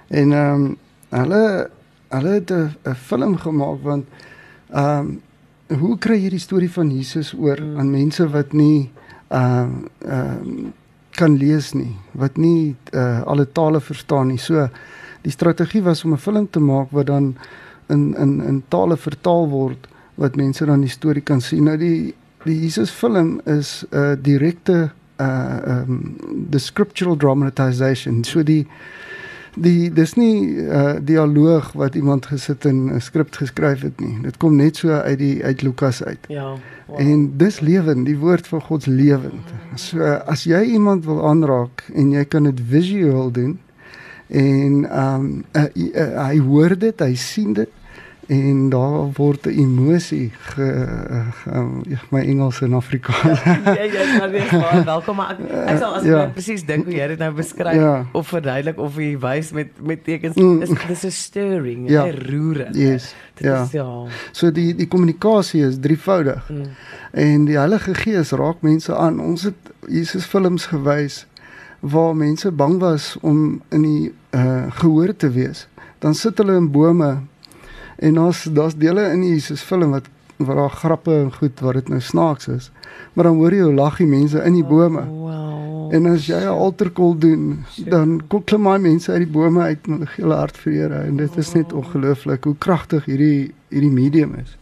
en 0.07 0.31
ehm 0.31 0.53
um, 0.53 0.77
hulle 1.09 1.69
hulle 2.09 2.29
het 2.29 2.51
'n 2.51 2.95
film 2.95 3.37
gemaak 3.37 3.83
want 3.83 4.05
ehm 4.69 5.19
um, 5.67 5.79
hoe 5.79 5.97
kry 5.97 6.23
jy 6.23 6.29
die 6.29 6.39
storie 6.39 6.71
van 6.71 6.91
Jesus 6.91 7.33
oor 7.33 7.61
mm. 7.61 7.77
aan 7.79 7.91
mense 7.91 8.29
wat 8.29 8.53
nie 8.53 8.89
ehm 9.27 9.71
uh, 10.05 10.11
ehm 10.11 10.47
um, 10.47 10.73
kan 11.09 11.37
lees 11.37 11.73
nie, 11.73 11.95
wat 12.11 12.37
nie 12.37 12.75
uh, 12.93 13.21
alle 13.27 13.51
tale 13.51 13.81
verstaan 13.81 14.27
nie. 14.27 14.37
So 14.37 14.69
die 15.21 15.31
strategie 15.31 15.83
was 15.83 16.05
om 16.05 16.13
'n 16.13 16.17
film 16.17 16.49
te 16.49 16.59
maak 16.59 16.91
wat 16.91 17.05
dan 17.05 17.35
in 17.89 18.15
in 18.15 18.41
in 18.41 18.63
tale 18.67 18.97
vertaal 18.97 19.49
word 19.49 19.87
wat 20.15 20.35
mense 20.35 20.65
dan 20.65 20.81
die 20.81 20.89
storie 20.89 21.21
kan 21.21 21.41
sien. 21.41 21.63
Nou 21.63 21.77
die 21.77 22.15
die 22.43 22.59
Jesus 22.59 22.91
film 22.91 23.41
is 23.45 23.85
'n 23.89 23.97
uh, 23.97 24.15
direkte 24.21 24.91
uh 25.19 25.83
um 25.83 26.15
the 26.49 26.59
scriptural 26.59 27.17
dramatization. 27.17 28.23
So 28.23 28.43
die 28.43 28.67
die 29.55 29.91
dis 29.93 30.13
nie 30.15 30.55
uh 30.55 30.95
dialoog 31.01 31.71
wat 31.71 31.95
iemand 31.95 32.25
gesit 32.25 32.65
in 32.65 32.93
'n 32.93 33.01
skrip 33.01 33.35
geskryf 33.35 33.81
het 33.81 33.99
nie. 33.99 34.21
Dit 34.21 34.37
kom 34.37 34.55
net 34.55 34.77
so 34.77 34.89
uit 34.89 35.17
die 35.17 35.43
uit 35.43 35.61
Lukas 35.61 36.03
uit. 36.03 36.25
Ja. 36.27 36.55
Wow. 36.87 36.99
En 36.99 37.37
dis 37.37 37.59
lewend, 37.59 38.05
die 38.05 38.17
woord 38.17 38.47
van 38.47 38.61
God 38.61 38.79
is 38.79 38.93
lewend. 38.93 39.47
So 39.75 40.03
as 40.03 40.43
jy 40.43 40.61
iemand 40.61 41.05
wil 41.05 41.27
aanraak 41.27 41.83
en 41.93 42.11
jy 42.11 42.25
kan 42.25 42.43
dit 42.43 42.61
visueel 42.69 43.31
doen 43.31 43.59
en 44.27 44.85
um, 45.03 45.45
uh, 45.51 45.63
uh, 45.73 45.95
uh, 45.95 46.25
hy 46.27 46.39
hoor 46.39 46.77
dit, 46.77 46.99
hy 46.99 47.15
sien 47.15 47.53
dit 47.53 47.69
en 48.29 48.69
daar 48.69 49.11
word 49.13 49.45
'n 49.45 49.49
emosie 49.49 50.31
ge, 50.39 50.87
um, 51.47 51.81
my 52.09 52.21
Engels 52.21 52.61
en 52.61 52.73
Afrikaans. 52.73 53.43
ja, 53.65 53.71
ja, 53.73 53.83
ja, 53.83 54.25
nee, 54.25 54.45
maar 54.51 54.81
welkom 54.85 55.15
maar 55.15 55.29
ek, 55.29 55.49
ek 55.65 55.77
sal 55.77 55.95
as 55.95 56.03
ja. 56.03 56.19
ek 56.23 56.33
presies 56.33 56.65
dink 56.65 56.85
hoe 56.85 56.93
jy 56.93 57.07
dit 57.07 57.17
nou 57.17 57.31
beskryf 57.33 57.75
ja. 57.75 58.05
of 58.11 58.27
verduidelik 58.27 58.77
of 58.77 58.99
jy 59.01 59.15
wys 59.17 59.49
met 59.51 59.73
met 59.81 60.03
tekens 60.03 60.35
mm. 60.35 60.61
is 60.61 60.69
dis 60.87 61.05
'n 61.05 61.11
stirring, 61.11 61.87
'n 61.87 61.91
ja. 61.91 62.05
roering. 62.29 62.75
Yes. 62.75 63.15
Ja. 63.37 63.63
Is, 63.63 63.71
ja. 63.71 64.05
So 64.31 64.51
die 64.51 64.75
die 64.75 64.87
kommunikasie 64.87 65.65
is 65.65 65.79
drievoudig. 65.79 66.49
Mm. 66.49 66.69
En 67.11 67.45
die 67.45 67.57
Heilige 67.57 67.93
Gees 67.93 68.31
raak 68.31 68.61
mense 68.61 68.95
aan. 68.95 69.19
Ons 69.19 69.43
het 69.43 69.73
Jesus 69.87 70.25
films 70.25 70.65
gewys 70.65 71.25
waar 71.79 72.15
mense 72.15 72.51
bang 72.51 72.79
was 72.79 73.17
om 73.21 73.61
in 73.69 73.81
die 73.81 74.13
uh 74.35 74.69
gehoor 74.69 75.15
te 75.15 75.31
wees. 75.31 75.67
Dan 75.99 76.13
sit 76.13 76.37
hulle 76.37 76.55
in 76.55 76.71
bome 76.71 77.17
En 77.99 78.19
ons 78.19 78.43
daar's 78.55 78.75
dele 78.79 79.09
in 79.11 79.23
Jesus 79.27 79.61
film 79.61 79.91
wat 79.91 80.07
waar 80.39 80.55
daar 80.55 80.69
grappe 80.69 81.11
en 81.11 81.33
goed 81.33 81.59
waar 81.59 81.73
dit 81.73 81.87
nou 81.87 81.99
snaaks 82.01 82.47
is. 82.47 82.71
Maar 83.13 83.23
dan 83.23 83.35
hoor 83.35 83.53
jy 83.53 83.61
hoe 83.61 83.73
lag 83.73 83.97
die 83.99 84.07
mense 84.07 84.43
in 84.43 84.55
die 84.55 84.63
bome. 84.63 85.01
Oh, 85.01 85.25
wow. 85.27 85.93
En 85.93 86.05
as 86.05 86.27
jy 86.29 86.37
'n 86.39 86.47
altarkol 86.47 87.17
doen, 87.17 87.65
dan 87.89 88.21
kom 88.27 88.43
klim 88.43 88.61
my 88.61 88.77
mense 88.77 89.11
uit 89.11 89.25
die 89.25 89.31
bome 89.31 89.61
uit 89.61 89.87
met 89.87 89.99
'n 89.99 90.07
hele 90.15 90.33
hart 90.33 90.57
vir 90.57 90.73
Here 90.73 90.99
en 91.01 91.17
dit 91.17 91.37
is 91.37 91.53
net 91.53 91.73
ongelooflik 91.73 92.43
hoe 92.43 92.55
kragtig 92.57 93.05
hierdie 93.05 93.53
hierdie 93.69 93.91
medium 93.91 94.35
is. 94.35 94.57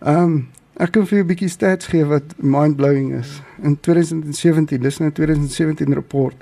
Ehm 0.00 0.22
um, 0.22 0.48
ek 0.76 0.92
kan 0.92 1.06
vir 1.06 1.18
jou 1.18 1.24
'n 1.24 1.28
bietjie 1.28 1.48
stats 1.48 1.86
gee 1.86 2.04
wat 2.04 2.34
mind-blowing 2.36 3.12
is. 3.12 3.42
In 3.62 3.80
2017, 3.80 4.80
dis 4.80 4.98
nou 4.98 5.10
2017 5.10 5.94
rapport 5.94 6.36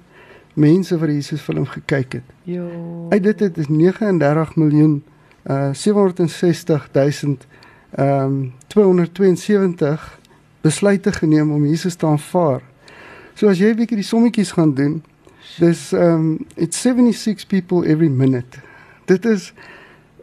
mense 0.54 0.98
vir 0.98 1.12
Jesus 1.12 1.42
film 1.42 1.66
gekyk 1.66 2.14
het. 2.14 2.24
Jo. 2.44 2.70
Uit 3.10 3.24
dit 3.24 3.40
het 3.40 3.58
is 3.58 3.68
39 3.68 4.56
miljoen 4.56 5.04
uh 5.46 5.74
760000 5.74 7.48
ehm 7.90 8.24
um, 8.24 8.54
272 8.68 10.20
besluite 10.62 11.12
geneem 11.12 11.52
om 11.52 11.66
Jesus 11.66 11.96
te 11.96 12.06
aanvaar. 12.06 12.62
So 13.38 13.48
as 13.48 13.60
jy 13.62 13.70
'n 13.70 13.77
bietjie 13.77 14.00
die 14.00 14.08
sommetjies 14.08 14.51
gaan 14.58 14.74
doen, 14.74 15.01
dis 15.62 15.94
um 15.94 16.39
it's 16.56 16.82
76 16.82 17.46
people 17.46 17.86
every 17.86 18.10
minute. 18.10 18.58
Dit 19.06 19.25
is 19.25 19.53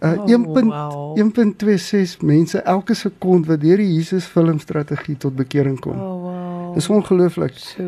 uh, 0.03 0.19
oh, 0.19 0.27
1.1.26 0.27 2.19
wow. 2.19 2.27
mense 2.27 2.59
elke 2.59 2.95
sekond 2.95 3.47
wat 3.47 3.61
deur 3.63 3.79
die 3.79 3.93
Jesus 3.95 4.27
filmstrategie 4.27 5.17
tot 5.17 5.37
bekering 5.37 5.79
kom. 5.81 5.95
Oh 5.95 6.23
wow. 6.27 6.75
Dis 6.75 6.91
ongelooflik. 6.91 7.55
So. 7.55 7.87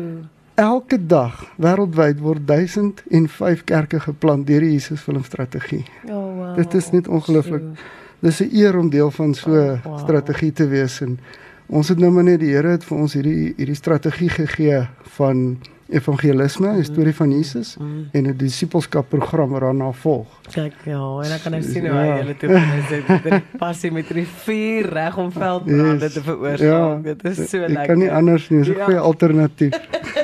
Elke 0.55 0.97
dag 1.05 1.43
wêreldwyd 1.59 2.23
word 2.23 2.47
1005 2.47 3.65
kerke 3.67 3.99
geplant 3.99 4.47
deur 4.47 4.63
die 4.63 4.71
Jesus 4.77 5.03
filmstrategie. 5.03 5.83
Oh 6.07 6.23
wow. 6.39 6.55
Dit 6.55 6.73
is 6.73 6.91
net 6.95 7.07
ongelooflik. 7.07 7.67
So. 7.75 7.91
Dis 8.23 8.39
'n 8.41 8.49
eer 8.55 8.79
om 8.79 8.89
deel 8.89 9.11
van 9.11 9.33
so 9.33 9.51
'n 9.51 9.75
oh, 9.75 9.83
wow. 9.83 9.99
strategie 9.99 10.53
te 10.53 10.67
wees 10.67 11.01
en 11.01 11.19
Ons 11.67 11.89
het 11.91 11.99
nou 11.99 12.11
maar 12.15 12.23
net 12.23 12.39
die 12.39 12.53
Here 12.53 12.77
het 12.77 12.85
vir 12.87 12.97
ons 12.97 13.13
hierdie 13.17 13.53
hierdie 13.57 13.75
strategie 13.75 14.29
gegee 14.31 14.85
van 15.17 15.57
evangelisme, 15.87 16.73
die 16.75 16.83
storie 16.83 17.13
van 17.15 17.31
Jesus 17.31 17.75
mm. 17.79 18.09
en 18.11 18.27
'n 18.27 18.37
disippelskap 18.37 19.09
program 19.09 19.49
wat 19.49 19.61
daarna 19.61 19.91
volg. 19.91 20.27
Kyk, 20.51 20.73
ja, 20.83 21.03
en 21.23 21.31
ek 21.31 21.41
kan 21.43 21.51
nou 21.51 21.63
sien 21.63 21.87
hoe 21.87 21.95
ja. 21.95 22.01
hy 22.01 22.17
hulle 22.19 22.35
toe 22.37 22.49
dit 22.89 23.23
die 23.23 23.41
passie 23.57 23.91
met 23.91 24.11
vuur 24.43 24.89
reg 24.89 25.17
om 25.17 25.31
veldbrande 25.31 26.05
yes. 26.05 26.13
te 26.13 26.21
veroorsaak. 26.21 26.59
Ja, 26.59 26.99
dit 27.03 27.23
is 27.23 27.49
so 27.49 27.59
lekker. 27.59 27.81
Ek 27.81 27.87
kan 27.87 27.99
nie 27.99 28.11
anders 28.11 28.49
nie, 28.49 28.63
so 28.63 28.71
'n 28.71 28.77
ja. 28.77 28.85
goeie 28.85 28.99
alternatief. 28.99 29.73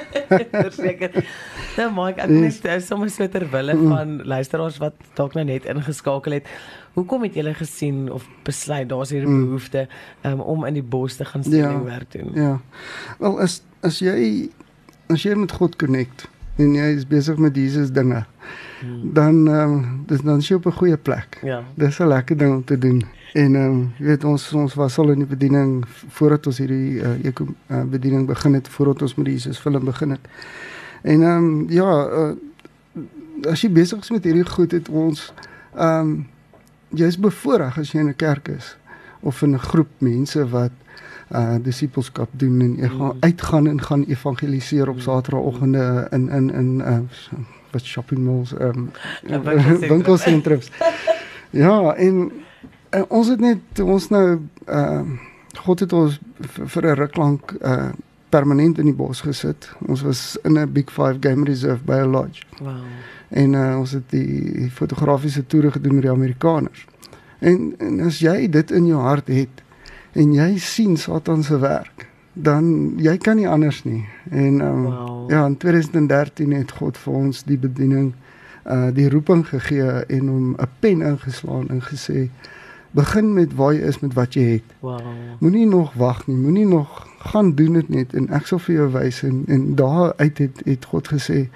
Verseker. 0.68 1.12
Nou 1.78 1.90
Mike, 1.96 2.22
ek 2.22 2.30
net 2.30 2.84
sommer 2.86 3.10
so 3.10 3.26
ter 3.34 3.46
wille 3.50 3.74
mm. 3.74 3.88
van 3.90 4.18
luisteraars 4.30 4.78
wat 4.82 4.98
dalk 5.18 5.34
nou 5.38 5.46
net 5.48 5.66
ingeskakel 5.70 6.38
het. 6.38 6.50
Hoekom 6.94 7.26
het 7.26 7.38
julle 7.40 7.54
gesien 7.58 8.12
of 8.14 8.28
besluit 8.46 8.90
daar's 8.90 9.10
hier 9.10 9.26
'n 9.26 9.30
mm. 9.30 9.46
behoefte 9.46 9.88
um, 10.24 10.40
om 10.40 10.66
in 10.66 10.74
die 10.74 10.86
bos 10.86 11.16
te 11.16 11.26
gaan 11.26 11.44
sendingwerk 11.44 12.14
ja, 12.14 12.20
doen? 12.20 12.32
Ja. 12.34 12.62
Wel 13.20 13.40
as 13.40 13.62
as 13.82 14.00
jy 14.00 14.50
as 15.10 15.24
jy 15.24 15.34
met 15.36 15.52
God 15.52 15.76
connect 15.76 16.28
en 16.58 16.76
jy 16.78 16.94
is 16.94 17.08
besig 17.08 17.38
met 17.38 17.56
Jesus 17.56 17.92
dinge, 17.92 18.26
hmm. 18.80 19.14
dan 19.14 19.48
ehm 19.48 19.74
um, 19.74 20.04
dis 20.08 20.22
dan 20.22 20.40
jy 20.40 20.56
op 20.56 20.66
'n 20.66 20.72
goeie 20.72 20.98
plek. 20.98 21.40
Ja. 21.42 21.64
Dis 21.76 22.00
'n 22.00 22.08
lekker 22.08 22.38
ding 22.38 22.54
om 22.54 22.64
te 22.64 22.78
doen. 22.78 23.04
En 23.34 23.56
ehm 23.56 23.66
um, 23.66 23.94
jy 23.98 24.06
weet 24.06 24.24
ons 24.24 24.54
ons 24.54 24.74
was 24.74 24.98
al 24.98 25.10
in 25.10 25.26
die 25.26 25.28
bediening 25.28 25.86
voordat 25.88 26.48
ons 26.48 26.58
hierdie 26.58 27.02
uh, 27.02 27.26
eko 27.26 27.48
uh, 27.68 27.84
bediening 27.84 28.28
begin 28.28 28.54
het, 28.54 28.68
voordat 28.68 29.02
ons 29.02 29.16
met 29.16 29.28
Jesus 29.28 29.58
film 29.58 29.86
begin 29.86 30.10
het. 30.10 30.28
En 31.04 31.22
ehm 31.22 31.46
um, 31.46 31.70
ja, 31.70 32.08
uh, 32.08 32.36
as 33.52 33.62
jy 33.62 33.70
besig 33.72 34.00
is 34.00 34.12
met 34.14 34.24
hierdie 34.24 34.46
goed 34.48 34.72
het 34.72 34.90
ons 34.90 35.32
ehm 35.76 36.00
um, 36.00 36.14
jy's 36.94 37.18
bevoorreg 37.18 37.78
as 37.82 37.92
jy 37.92 38.00
in 38.00 38.12
'n 38.12 38.16
kerk 38.16 38.48
is 38.48 38.78
of 39.20 39.42
in 39.42 39.56
'n 39.56 39.60
groep 39.60 39.90
mense 39.98 40.50
wat 40.50 40.72
uh 41.32 41.56
disipelskap 41.62 42.30
doen 42.32 42.62
en 42.62 42.76
jy 42.78 42.88
gaan 42.88 43.16
mm. 43.16 43.18
uitgaan 43.20 43.68
en 43.68 43.82
gaan 43.82 44.04
evangeliseer 44.04 44.90
op 44.90 44.96
mm. 44.96 45.02
Saterdagoggende 45.02 46.08
in 46.12 46.30
in 46.30 46.54
in 46.54 46.80
uh 46.80 47.00
wat 47.72 47.84
shopping 47.84 48.20
malls 48.20 48.54
um 48.68 48.92
winkelsentrums. 49.80 50.72
ja, 51.50 51.96
en 51.96 52.32
uh, 52.92 53.02
ons 53.08 53.28
het 53.28 53.40
net 53.40 53.80
ons 53.80 54.10
nou 54.10 54.40
uh 54.68 55.02
God 55.64 55.80
het 55.80 55.94
ons 55.94 56.20
vir 56.48 56.86
'n 56.86 56.96
ruk 56.96 57.16
lank 57.16 57.52
uh 57.62 57.92
permanent 58.34 58.80
in 58.82 58.90
die 58.90 58.98
bos 58.98 59.22
gesit. 59.22 59.70
Ons 59.88 60.02
was 60.02 60.22
in 60.44 60.58
'n 60.60 60.72
Big 60.74 60.92
5 60.92 61.18
Game 61.20 61.46
Reserve 61.46 61.84
by 61.86 62.00
a 62.02 62.06
lodge. 62.06 62.42
Wow. 62.60 62.82
En 63.30 63.54
uh, 63.54 63.78
ons 63.80 63.92
het 63.92 64.10
die, 64.10 64.54
die 64.54 64.72
fotografiese 64.72 65.46
toere 65.46 65.72
gedoen 65.72 65.94
met 65.94 66.08
die 66.08 66.12
Amerikaners. 66.12 66.86
En 67.40 67.74
en 67.78 68.00
as 68.00 68.20
jy 68.20 68.50
dit 68.50 68.72
in 68.72 68.86
jou 68.86 69.02
hart 69.02 69.28
het 69.28 69.64
en 70.14 70.34
jy 70.34 70.58
sien 70.58 70.98
Satan 70.98 71.44
se 71.44 71.58
werk, 71.60 72.08
dan 72.34 72.94
jy 72.98 73.18
kan 73.18 73.36
nie 73.36 73.48
anders 73.50 73.84
nie. 73.84 74.06
En 74.30 74.62
um, 74.62 74.84
wow. 74.84 75.30
ja, 75.32 75.46
in 75.46 75.58
2013 75.58 76.54
het 76.54 76.72
God 76.72 76.98
vir 76.98 77.14
ons 77.14 77.44
die 77.44 77.58
bediening 77.58 78.14
uh 78.64 78.94
die 78.96 79.10
roeping 79.10 79.44
gegee 79.48 80.06
en 80.08 80.28
hom 80.28 80.56
'n 80.56 80.70
pen 80.80 81.02
ingeslaan 81.02 81.68
en 81.70 81.82
gesê 81.82 82.30
begin 82.94 83.34
met 83.34 83.56
waar 83.56 83.74
jy 83.74 83.82
is 83.82 84.00
met 84.00 84.14
wat 84.14 84.34
jy 84.34 84.44
het. 84.44 84.70
Wow. 84.80 85.02
Moenie 85.40 85.68
nog 85.68 85.94
wag 85.94 86.28
nie, 86.28 86.38
moenie 86.38 86.68
nog 86.68 87.13
gaan 87.24 87.56
doen 87.56 87.74
dit 87.74 87.90
net 87.90 88.14
en 88.14 88.28
ek 88.36 88.48
sal 88.50 88.60
vir 88.60 88.76
jou 88.76 88.90
wys 88.98 89.24
en 89.24 89.44
en 89.48 89.76
daar 89.80 90.14
uit 90.18 90.38
het 90.38 90.62
het 90.66 90.86
God 90.92 91.08
gesê 91.08 91.48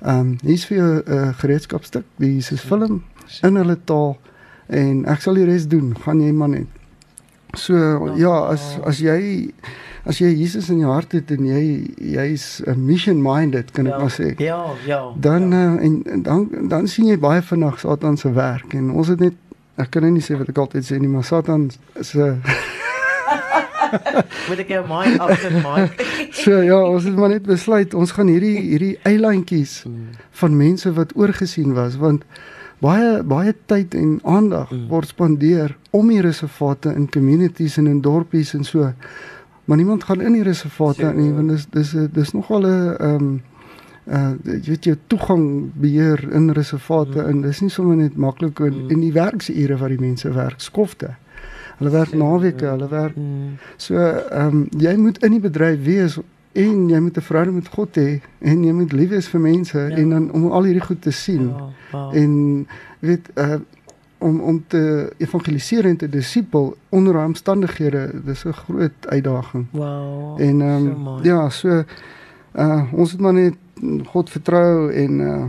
ehm 0.00 0.18
um, 0.18 0.36
hier's 0.42 0.64
vir 0.66 0.76
jou 0.76 0.90
'n 0.96 1.12
uh, 1.12 1.28
gereedskapstuk, 1.36 2.04
die 2.16 2.34
Jesus 2.34 2.60
film 2.60 3.02
in 3.42 3.56
hulle 3.56 3.76
taal 3.84 4.16
en 4.66 5.04
ek 5.06 5.20
sal 5.20 5.34
die 5.34 5.44
res 5.44 5.66
doen, 5.68 5.94
gaan 6.04 6.20
jy 6.20 6.32
maar 6.32 6.48
net. 6.48 6.66
So 7.58 7.74
ja, 8.16 8.46
as 8.52 8.78
as 8.86 8.98
jy 8.98 9.50
as 10.04 10.18
jy 10.18 10.30
Jesus 10.32 10.70
in 10.70 10.78
jou 10.78 10.92
hart 10.92 11.12
het 11.12 11.30
en 11.30 11.44
jy 11.46 11.94
jy's 11.96 12.62
'n 12.66 12.86
mission 12.86 13.22
minded 13.22 13.72
kan 13.72 13.86
ek 13.86 13.92
ja, 13.92 13.98
maar 13.98 14.10
sê. 14.10 14.34
Ja, 14.38 14.64
ja. 14.86 15.12
Dan 15.16 15.50
ja. 15.50 15.74
Uh, 15.74 15.84
en, 15.84 16.02
en 16.04 16.22
dan 16.22 16.48
dan 16.68 16.88
sien 16.88 17.06
jy 17.06 17.18
baie 17.18 17.42
vinnig 17.42 17.80
Satan 17.80 18.16
se 18.16 18.32
werk 18.32 18.74
en 18.74 18.90
ons 18.90 19.08
het 19.08 19.20
net 19.20 19.34
ek 19.76 19.90
kan 19.90 20.12
nie 20.12 20.22
sê 20.22 20.36
wat 20.38 20.48
ek 20.48 20.58
altyd 20.58 20.84
sê 20.84 20.98
nie, 20.98 21.08
maar 21.08 21.24
Satan 21.24 21.70
se 22.00 22.38
Moet 24.48 24.62
ek 24.64 24.72
jou 24.76 24.84
mind 24.88 25.18
afsit 25.20 25.58
maak. 25.62 26.06
so 26.44 26.62
ja, 26.62 26.78
ons 26.78 27.04
het 27.04 27.16
maar 27.16 27.34
net 27.34 27.46
besluit 27.48 27.94
ons 27.94 28.14
gaan 28.16 28.30
hierdie 28.32 28.56
hierdie 28.60 28.94
eilandjies 29.08 29.82
hmm. 29.84 30.16
van 30.42 30.56
mense 30.56 30.92
wat 30.96 31.16
oorgesien 31.16 31.74
was 31.74 31.98
want 32.00 32.24
baie 32.80 33.20
baie 33.22 33.52
tyd 33.68 33.94
en 33.94 34.18
aandag 34.24 34.70
mm. 34.72 34.88
word 34.88 35.10
spandeer 35.12 35.76
om 35.96 36.08
die 36.08 36.22
reservate 36.24 36.92
in 36.96 37.08
communities 37.12 37.76
en 37.80 37.90
in 37.90 38.00
dorpies 38.04 38.54
en 38.56 38.64
so. 38.64 38.92
Maar 39.64 39.76
niemand 39.76 40.04
gaan 40.08 40.24
in 40.24 40.38
die 40.38 40.46
reservate 40.46 41.12
nie 41.14 41.30
want 41.36 41.52
dis 41.52 41.66
dis 41.74 41.92
dis 42.14 42.32
nogal 42.32 42.66
'n 42.66 42.96
ehm 42.96 43.14
um, 43.14 43.42
uh 44.10 44.32
jy 44.44 44.60
weet 44.66 44.84
jy 44.84 44.96
toegang 45.06 45.72
beheer 45.74 46.24
in 46.32 46.50
reservate 46.50 47.20
mm. 47.20 47.28
en 47.28 47.42
dis 47.42 47.60
nie 47.60 47.70
sommer 47.70 47.96
net 47.96 48.16
maklik 48.16 48.58
in 48.60 48.74
mm. 48.74 48.90
in 48.90 49.00
die 49.00 49.12
werksure 49.12 49.76
wat 49.76 49.88
die 49.88 50.00
mense 50.00 50.32
werk 50.32 50.60
skofte. 50.60 51.16
Hulle 51.80 51.90
werk 51.90 52.12
naweke, 52.12 52.66
hulle 52.68 52.88
werk 52.88 53.14
so 53.80 53.96
ehm 53.96 54.46
um, 54.46 54.66
jy 54.76 54.92
moet 55.00 55.22
in 55.24 55.32
die 55.32 55.40
bedryf 55.40 55.80
wees 55.84 56.18
en 56.52 56.88
jy 56.90 56.98
moet 57.00 57.16
'n 57.16 57.24
verhouding 57.24 57.56
met 57.56 57.68
God 57.68 57.96
hê 57.96 58.20
en 58.38 58.64
jy 58.64 58.72
moet 58.72 58.92
lief 58.92 59.08
wees 59.10 59.28
vir 59.28 59.40
mense 59.40 59.78
ja. 59.78 59.96
en 59.96 60.10
dan 60.10 60.32
om 60.32 60.50
al 60.52 60.68
hierdie 60.68 60.84
goed 60.84 61.02
te 61.02 61.10
sien. 61.10 61.48
Ja, 61.48 61.68
wow. 61.92 62.16
En 62.16 62.66
weet 63.00 63.30
uh 63.34 63.60
om 64.20 64.40
om 64.40 64.64
te 64.68 65.12
evangeliseer 65.16 65.84
en 65.84 65.96
te 65.96 66.08
disipel 66.08 66.76
onder 66.88 67.24
omstandighede, 67.24 68.10
dis 68.24 68.44
'n 68.44 68.52
groot 68.52 69.06
uitdaging. 69.08 69.66
Wow. 69.70 70.40
En 70.40 70.60
ehm 70.60 70.86
um, 70.86 71.04
so 71.04 71.20
ja, 71.22 71.48
so 71.48 71.84
uh 72.54 72.82
ons 72.92 73.10
het 73.10 73.20
maar 73.20 73.32
net 73.32 73.54
God 74.04 74.30
vertrou 74.30 74.92
en 74.92 75.20
uh 75.20 75.44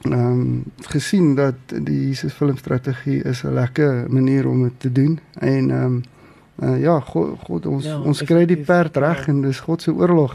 ehm 0.00 0.14
um, 0.14 0.64
gesien 0.86 1.34
dat 1.34 1.54
die 1.82 2.06
Jesus 2.06 2.32
filmstrategie 2.32 3.22
is 3.22 3.42
'n 3.42 3.54
lekker 3.54 4.06
manier 4.08 4.48
om 4.48 4.62
dit 4.62 4.80
te 4.80 4.92
doen 4.92 5.18
en 5.38 5.70
ehm 5.70 5.84
um, 5.84 6.02
uh, 6.62 6.80
ja, 6.80 7.00
God, 7.00 7.38
God 7.44 7.66
ons 7.66 7.84
ja, 7.84 7.98
ons 8.00 8.22
kry 8.22 8.44
die 8.46 8.56
perd 8.56 8.96
reg 8.96 9.26
ja. 9.26 9.32
en 9.32 9.42
dis 9.42 9.60
God 9.60 9.82
se 9.82 9.92
oorlog. 9.94 10.34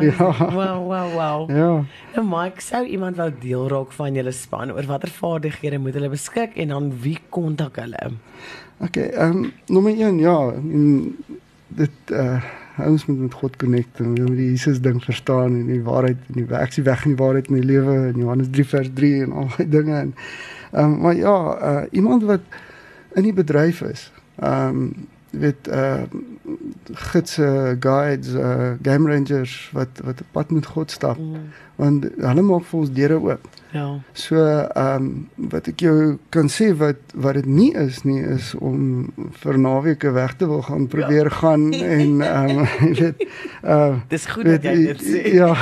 Ja. 0.00 0.32
Wow, 0.52 0.86
wow, 0.86 1.12
wow. 1.12 1.50
Ja. 1.60 1.84
Nou 2.14 2.24
Mike, 2.28 2.60
sou 2.60 2.84
iemand 2.86 3.16
wou 3.16 3.30
deel 3.40 3.68
raak 3.68 3.92
van 3.92 4.14
julle 4.14 4.32
span 4.32 4.72
oor 4.72 4.86
watter 4.86 5.10
vaardighede 5.10 5.78
moet 5.78 5.94
hulle 5.94 6.08
beskik 6.12 6.56
en 6.56 6.68
dan 6.68 6.92
wie 7.00 7.18
kontak 7.28 7.76
hulle? 7.76 8.12
Okay, 8.78 9.08
ehm 9.12 9.44
um, 9.44 9.52
nommer 9.66 9.92
1 9.92 10.18
ja, 10.18 10.52
en 10.52 11.16
dit 11.68 12.12
uh 12.12 12.42
ons 12.78 13.06
moet 13.06 13.18
met 13.18 13.34
God 13.34 13.56
connect 13.56 14.00
en 14.00 14.12
met 14.12 14.36
die 14.36 14.50
Jesus 14.50 14.80
ding 14.80 15.04
verstaan 15.04 15.58
en 15.58 15.66
die 15.66 15.82
waarheid 15.82 16.16
en 16.28 16.38
die 16.40 16.46
ek 16.56 16.72
sien 16.72 16.84
weg 16.84 17.04
in 17.04 17.14
die 17.14 17.20
waarheid 17.20 17.50
in 17.52 17.60
die 17.60 17.68
lewe 17.68 17.96
in 18.08 18.20
Johannes 18.24 18.48
3 18.50 18.64
vers 18.64 18.90
3 18.94 19.22
en 19.26 19.32
al 19.32 19.50
die 19.56 19.68
dinge 19.68 19.96
en 19.98 20.14
ehm 20.72 20.84
um, 20.84 21.00
maar 21.04 21.14
ja, 21.14 21.36
uh 21.70 21.82
iemand 21.90 22.22
wat 22.24 22.40
in 23.14 23.22
die 23.28 23.32
bedryf 23.36 23.80
is. 23.80 24.10
Ehm 24.40 24.68
um, 24.68 24.94
weet 25.32 25.68
uh 25.68 26.02
gidse 27.12 27.76
guides 27.80 28.34
uh 28.34 28.72
game 28.82 29.10
rangers 29.10 29.70
wat 29.72 29.88
wat 30.04 30.20
op 30.20 30.26
pad 30.30 30.50
met 30.50 30.66
God 30.66 30.90
stap 30.90 31.18
mm. 31.18 31.50
want 31.76 32.08
hulle 32.16 32.42
maak 32.42 32.64
vir 32.68 32.80
ons 32.80 32.92
deure 32.92 33.18
oop. 33.20 33.48
Ja. 33.72 34.00
So 34.12 34.36
ehm 34.36 34.96
um, 34.96 35.28
wat 35.48 35.68
ek 35.70 35.80
jou 35.80 36.18
kan 36.28 36.50
sê 36.52 36.72
wat 36.76 37.00
wat 37.14 37.38
dit 37.40 37.46
nie 37.48 37.70
is 37.72 38.02
nie 38.04 38.20
is 38.20 38.52
om 38.54 39.08
vir 39.40 39.58
naweke 39.58 40.12
weg 40.12 40.36
te 40.36 40.48
wil 40.48 40.60
gaan 40.62 40.86
probeer 40.92 41.30
ja. 41.30 41.36
gaan 41.40 41.72
en 41.72 42.20
ehm 42.28 42.58
um, 42.58 42.66
weet 42.98 43.24
uh 43.64 43.94
Dis 44.08 44.26
goed 44.26 44.44
weet, 44.44 44.62
dat 44.62 44.76
jy 44.76 44.84
dit 44.92 45.02
sê. 45.02 45.22
Ja. 45.32 45.54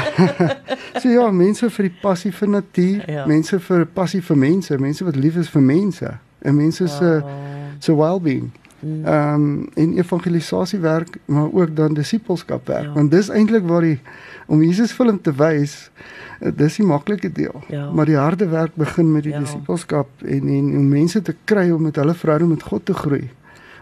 so 1.01 1.09
ja, 1.09 1.31
mense 1.31 1.71
vir 1.71 1.91
die 1.91 1.97
passie 2.03 2.33
vir 2.35 2.49
natuur, 2.49 3.05
ja. 3.07 3.27
mense 3.31 3.61
vir 3.61 3.87
passie 3.87 4.23
vir 4.23 4.37
mense, 4.37 4.79
mense 4.79 5.07
wat 5.07 5.17
lief 5.17 5.37
is 5.37 5.51
vir 5.51 5.63
mense 5.63 6.17
en 6.43 6.57
mense 6.57 6.89
se 6.89 7.13
oh. 7.23 7.39
se 7.79 7.95
well-being. 7.95 8.51
Mm. 8.81 9.05
Ehm 9.05 9.35
um, 9.35 9.69
en 9.75 9.97
evangelisasie 9.99 10.79
werk 10.79 11.19
maar 11.25 11.53
ook 11.53 11.77
dan 11.77 11.95
disippelskap 11.95 12.67
werk 12.67 12.85
ja. 12.85 12.93
want 12.93 13.11
dis 13.11 13.29
eintlik 13.29 13.67
waar 13.69 13.81
die 13.81 13.99
om 14.47 14.63
Jesus 14.63 14.93
film 14.93 15.21
te 15.21 15.35
wys 15.37 15.91
eh, 16.41 16.53
dis 16.57 16.77
die 16.77 16.87
maklike 16.87 17.33
deel 17.33 17.61
ja. 17.69 17.91
maar 17.93 18.07
die 18.07 18.17
harde 18.17 18.49
werk 18.49 18.75
begin 18.75 19.13
met 19.13 19.23
die 19.23 19.33
ja. 19.33 19.39
disippelskap 19.39 20.09
en 20.25 20.49
en 20.49 20.73
om 20.79 20.89
mense 20.89 21.23
te 21.23 21.35
kry 21.45 21.71
om 21.71 21.83
met 21.83 21.97
hulle 21.97 22.15
verhouding 22.15 22.51
met 22.51 22.63
God 22.63 22.85
te 22.85 22.95
groei 22.95 23.29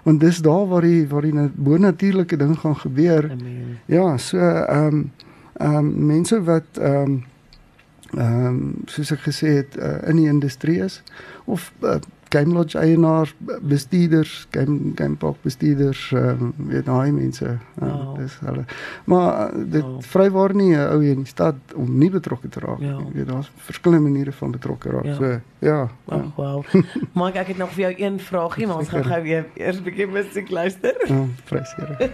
want 0.03 0.21
dis 0.21 0.43
daar 0.43 0.67
waar 0.69 0.83
die 0.83 1.07
waar 1.09 1.23
die 1.23 1.49
bonatuurlike 1.55 2.37
ding 2.37 2.59
gaan 2.59 2.77
gebeur 2.77 3.31
Amen. 3.31 3.79
ja 3.87 4.17
so 4.17 4.39
ehm 4.39 4.87
um, 4.87 5.13
ehm 5.53 5.75
um, 5.77 6.07
mense 6.07 6.43
wat 6.43 6.67
ehm 6.81 7.03
um, 7.03 7.25
ehm 8.17 8.47
um, 8.47 8.75
soos 8.87 9.11
ek 9.13 9.27
gesê 9.31 9.59
het 9.63 9.77
uh, 9.77 10.09
in 10.09 10.17
die 10.17 10.29
industrie 10.29 10.81
is 10.85 11.03
of 11.45 11.73
uh, 11.81 12.01
game 12.29 12.53
lodge 12.53 12.79
eienaars, 12.79 13.35
bestuurders, 13.63 14.47
game 14.51 14.93
game 14.95 15.17
park 15.17 15.37
bestuurders, 15.43 16.11
um, 16.15 16.53
weet 16.57 16.85
daai 16.85 17.13
mense. 17.13 17.59
Um, 17.83 17.89
oh. 17.91 18.15
Dis 18.19 18.39
hulle. 18.45 18.65
Maar 19.05 19.55
uh, 19.55 19.65
dit 19.73 19.83
oh. 19.83 19.97
vrywaar 20.01 20.55
nie 20.55 20.75
'n 20.77 20.89
ou 20.93 21.03
in 21.05 21.23
die 21.25 21.27
stad 21.27 21.55
om 21.75 21.99
nie 21.99 22.11
betrokke 22.11 22.49
te 22.49 22.61
raak 22.61 22.81
ja. 22.81 22.97
nie. 22.97 23.07
Jy 23.07 23.13
weet 23.13 23.29
daar's 23.29 23.51
verskillende 23.57 24.09
maniere 24.11 24.33
van 24.33 24.51
betrokke 24.51 24.91
raak. 24.91 25.05
Ja. 25.05 25.15
So, 25.15 25.41
ja. 25.59 25.81
Oh, 26.05 26.17
ja. 26.17 26.33
Wow. 26.37 26.65
maar 27.19 27.35
ek 27.35 27.47
het 27.47 27.59
nog 27.59 27.73
vir 27.73 27.83
jou 27.89 27.95
een 27.97 28.21
vraagie, 28.21 28.67
maar 28.67 28.77
ons 28.77 28.89
gaan 28.89 29.05
gou 29.05 29.23
weer 29.23 29.47
eers 29.55 29.81
'n 29.81 29.83
bietjie 29.83 30.07
musiek 30.07 30.51
luister. 30.51 30.95
Ja, 31.07 31.25
vreesere. 31.45 32.11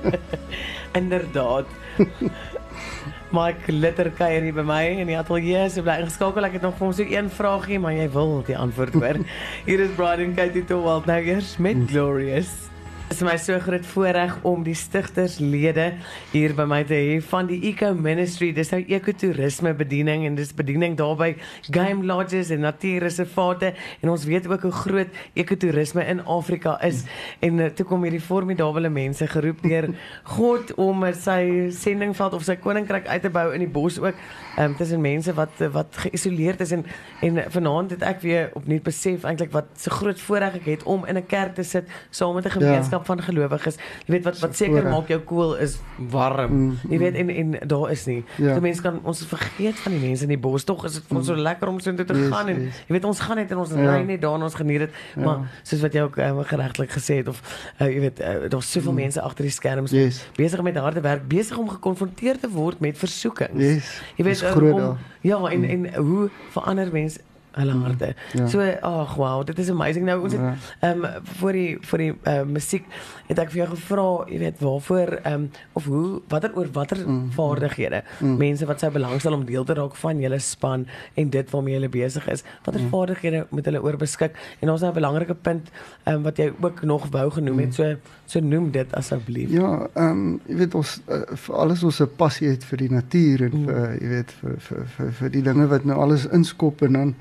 Inderdaad. 1.00 1.66
Mike 3.32 3.72
Litter 3.72 4.10
kuier 4.12 4.44
hier 4.44 4.56
by 4.56 4.64
my 4.66 4.82
in 5.02 5.08
die 5.08 5.16
ateljee. 5.18 5.68
Sy 5.72 5.84
bly 5.84 6.00
ingeskakel. 6.02 6.48
Ek 6.48 6.58
het 6.58 6.66
nog 6.66 6.76
vir 6.78 6.86
hom 6.86 6.96
so 6.96 7.06
een 7.08 7.30
vraagie, 7.32 7.80
maar 7.82 7.96
jy 7.96 8.10
wil 8.12 8.36
die 8.48 8.58
antwoord 8.58 8.98
hoor. 8.98 9.22
hier 9.68 9.86
is 9.86 9.96
Brian 9.96 10.36
Katie 10.36 10.64
Towald 10.68 11.08
nou 11.10 11.20
eers 11.22 11.56
met 11.58 11.80
mm. 11.80 11.88
Glorious. 11.94 12.71
Dit 13.12 13.20
is 13.20 13.28
my 13.28 13.34
so 13.36 13.58
groot 13.60 13.84
voorreg 13.84 14.38
om 14.48 14.62
die 14.64 14.72
stigterslede 14.72 15.82
hier 16.30 16.54
by 16.56 16.64
my 16.64 16.78
te 16.88 16.96
hê 16.96 17.18
van 17.28 17.44
die 17.44 17.58
Eco 17.68 17.90
Ministry. 17.92 18.46
Dis 18.56 18.70
nou 18.72 18.78
ekotourisme 18.80 19.74
bediening 19.76 20.22
en 20.24 20.38
dis 20.38 20.54
bediening 20.56 20.94
daarby 20.96 21.34
game 21.66 22.06
lodges 22.08 22.48
en 22.56 22.64
natuurreservate 22.64 23.74
en 24.00 24.12
ons 24.14 24.24
weet 24.24 24.48
ook 24.48 24.64
hoe 24.64 24.72
groot 24.72 25.18
ekotourisme 25.36 26.06
in 26.08 26.22
Afrika 26.24 26.78
is. 26.88 27.02
En 27.44 27.60
uh, 27.60 27.66
toe 27.76 27.84
kom 27.90 28.06
hierdie 28.08 28.22
formidable 28.24 28.88
mense 28.88 29.28
geroep 29.34 29.60
deur 29.60 29.90
God 30.38 30.72
om 30.80 31.04
sy 31.12 31.68
sendingveld 31.68 32.38
of 32.40 32.48
sy 32.48 32.56
koninkryk 32.64 33.12
uit 33.12 33.28
te 33.28 33.34
bou 33.36 33.44
in 33.52 33.66
die 33.66 33.68
bos 33.76 34.00
ook. 34.00 34.16
Um, 34.56 34.72
tussen 34.80 35.04
mense 35.04 35.36
wat 35.36 35.60
wat 35.76 36.00
geïsoleerd 36.06 36.64
is 36.64 36.72
en 36.78 36.88
en 37.20 37.44
vanaand 37.52 37.92
het 37.98 38.08
ek 38.08 38.24
weer 38.24 38.50
opnuut 38.56 38.88
besef 38.88 39.28
eintlik 39.28 39.52
wat 39.52 39.68
so 39.76 39.92
groot 40.00 40.20
voorreg 40.30 40.62
ek 40.62 40.72
het 40.78 40.88
om 40.88 41.04
in 41.04 41.20
'n 41.20 41.28
kerk 41.28 41.54
te 41.60 41.64
sit 41.64 41.88
saam 42.10 42.34
met 42.40 42.48
'n 42.48 42.56
gemeenskap 42.56 43.00
ja 43.00 43.01
gemeenskap 43.02 43.06
van 43.06 43.22
gelowiges. 43.22 43.76
Jy 44.06 44.14
weet 44.14 44.24
wat 44.24 44.38
wat 44.42 44.56
seker 44.56 44.86
maak 44.88 45.08
jou 45.08 45.20
koel 45.26 45.56
is 45.62 45.78
warm. 46.10 46.52
Mm, 46.52 46.90
jy 46.90 46.98
weet 46.98 47.14
en 47.14 47.30
en 47.30 47.68
daar 47.68 47.90
is 47.90 48.06
nie. 48.06 48.24
Ja. 48.36 48.54
Die 48.54 48.60
mense 48.62 48.82
kan 48.82 49.00
ons 49.04 49.24
vergeet 49.26 49.78
van 49.78 49.92
die 49.92 50.00
mense 50.00 50.22
in 50.22 50.28
die 50.28 50.38
bos. 50.38 50.64
Tog 50.64 50.84
is 50.84 50.98
dit 50.98 51.06
vir 51.08 51.18
ons 51.18 51.26
so 51.26 51.34
mm. 51.34 51.44
lekker 51.46 51.68
om 51.68 51.80
so 51.80 51.90
intoe 51.90 52.06
te 52.06 52.14
yes, 52.14 52.30
gaan 52.32 52.48
en 52.48 52.62
yes. 52.66 52.82
jy 52.86 52.96
weet 52.96 53.08
ons 53.08 53.20
gaan 53.20 53.36
net 53.36 53.50
en 53.50 53.62
ons 53.62 53.74
ja. 53.74 53.88
ry 53.88 54.02
net 54.06 54.22
daar 54.22 54.38
en 54.38 54.46
ons 54.48 54.54
geniet 54.54 54.86
dit. 54.86 55.00
Ja. 55.16 55.24
Maar 55.24 55.62
soos 55.62 55.82
wat 55.84 55.96
jy 55.96 56.06
ook 56.06 56.20
um, 56.26 56.42
geregtelik 56.52 56.94
gesê 56.98 57.18
het 57.22 57.28
of 57.32 57.42
uh, 57.78 57.88
jy 57.88 58.00
weet 58.06 58.20
uh, 58.20 58.36
daar's 58.52 58.70
soveel 58.70 58.92
mm. 58.92 59.02
mense 59.06 59.20
agter 59.22 59.48
die 59.48 59.54
skerms 59.54 59.96
yes. 59.96 60.22
besig 60.38 60.62
met 60.62 60.76
harde 60.76 61.02
werk, 61.04 61.26
besig 61.28 61.58
om 61.58 61.70
gekonfronteer 61.72 62.40
te 62.40 62.50
word 62.52 62.80
met 62.80 62.98
versoekings. 62.98 63.58
Yes. 63.62 63.92
Jy 64.18 64.28
weet 64.30 64.46
uh, 64.46 64.56
om, 64.72 64.96
ja 65.26 65.38
en 65.50 65.68
en 65.68 65.86
hoe 65.94 66.30
verander 66.54 66.90
mense 66.92 67.20
hulle 67.52 67.74
mm, 67.74 67.82
harte. 67.82 68.14
Ja. 68.32 68.46
So 68.48 68.60
ag 68.82 69.14
wow, 69.16 69.44
dit 69.46 69.58
is 69.58 69.70
amazing. 69.70 70.06
Nou 70.08 70.18
ons 70.22 70.32
het 70.32 70.40
ja. 70.40 70.54
ehm 70.80 71.04
ja. 71.04 71.16
um, 71.16 71.26
vir 71.40 71.58
die 71.58 71.70
vir 71.90 72.04
die 72.04 72.12
uh, 72.12 72.42
musiek 72.48 72.86
het 73.28 73.40
ek 73.42 73.52
vir 73.52 73.62
jou 73.62 73.68
gevra, 73.74 74.06
jy 74.30 74.38
weet, 74.42 74.60
waarvoor 74.62 75.14
ehm 75.22 75.34
um, 75.34 75.48
of 75.78 75.88
hoe 75.90 76.06
watter 76.32 76.56
oor 76.58 76.70
watter 76.72 77.02
mm, 77.04 77.30
vaardighede 77.36 78.02
mm. 78.20 78.36
mense 78.40 78.68
wat 78.68 78.82
sou 78.84 78.90
belangstel 78.92 79.36
om 79.36 79.44
deel 79.48 79.64
te 79.68 79.76
raak 79.78 79.96
van 80.00 80.20
julle 80.20 80.40
span 80.42 80.86
en 81.20 81.30
dit 81.36 81.54
waarmee 81.54 81.78
hulle 81.78 81.92
besig 81.92 82.28
is. 82.32 82.44
Watter 82.64 82.82
mm. 82.82 82.92
vaardighede 82.94 83.46
moet 83.50 83.70
hulle 83.70 83.82
oor 83.82 84.00
beskik? 84.00 84.38
En 84.60 84.72
ons 84.72 84.80
het 84.80 84.90
'n 84.90 85.00
belangrike 85.00 85.34
punt 85.34 85.70
ehm 86.04 86.16
um, 86.16 86.22
wat 86.22 86.36
jy 86.36 86.52
ook 86.60 86.82
nog 86.82 87.08
wou 87.10 87.30
genoem 87.30 87.58
het. 87.66 87.68
Mm. 87.68 87.72
So 87.72 87.96
so 88.26 88.40
noem 88.40 88.70
dit 88.70 88.94
asseblief. 88.96 89.50
Ja, 89.50 89.88
ehm 89.94 90.10
um, 90.10 90.40
jy 90.46 90.56
weet 90.64 90.74
ons 90.74 91.00
uh, 91.08 91.22
vir 91.44 91.56
alles 91.56 91.82
ons 91.82 92.00
'n 92.00 92.10
passie 92.16 92.48
het 92.48 92.64
vir 92.64 92.78
die 92.78 92.90
natuur 92.90 93.42
en 93.48 93.56
mm. 93.60 93.64
vir 93.66 93.96
jy 94.00 94.08
weet 94.08 94.30
vir 94.40 94.54
vir 94.58 94.86
vir 94.96 95.12
vir 95.12 95.30
die 95.30 95.42
dinge 95.42 95.66
wat 95.66 95.84
nou 95.84 95.98
alles 96.00 96.26
inskop 96.26 96.82
en 96.82 96.92
dan 96.92 97.14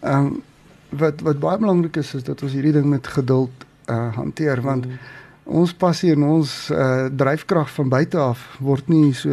Ehm 0.00 0.26
um, 0.26 0.42
wat 0.88 1.20
wat 1.20 1.38
baie 1.38 1.58
belangrik 1.58 1.96
is 1.96 2.14
is 2.14 2.24
dat 2.24 2.42
ons 2.42 2.52
hierdie 2.52 2.72
ding 2.72 2.86
met 2.86 3.06
geduld 3.06 3.64
uh 3.90 4.14
hanteer 4.14 4.60
want 4.62 4.86
mm. 4.86 4.98
ons 5.44 5.74
passie 5.74 6.12
en 6.12 6.22
ons 6.22 6.70
uh 6.70 7.06
dryfkrag 7.10 7.70
van 7.70 7.88
buite 7.88 8.18
af 8.18 8.56
word 8.60 8.88
nie 8.88 9.12
so 9.14 9.30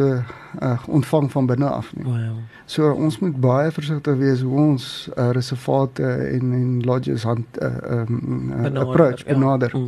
uh 0.62 0.78
ontvang 0.86 1.30
van 1.32 1.46
binne 1.46 1.68
af 1.68 1.94
nie. 1.96 2.06
Oh, 2.06 2.18
ja. 2.18 2.32
So 2.66 2.90
ons 2.92 3.18
moet 3.18 3.40
baie 3.40 3.70
versigtig 3.70 4.16
wees 4.16 4.42
hoe 4.42 4.60
ons 4.60 5.08
uh, 5.16 5.30
reservate 5.30 6.02
en 6.04 6.52
en 6.52 6.82
lodges 6.84 7.22
hand 7.22 7.62
uh 7.62 8.00
um 8.00 8.52
uh, 8.52 8.80
approach 8.80 9.24
ja. 9.24 9.32
benader. 9.32 9.70
Ehm 9.74 9.86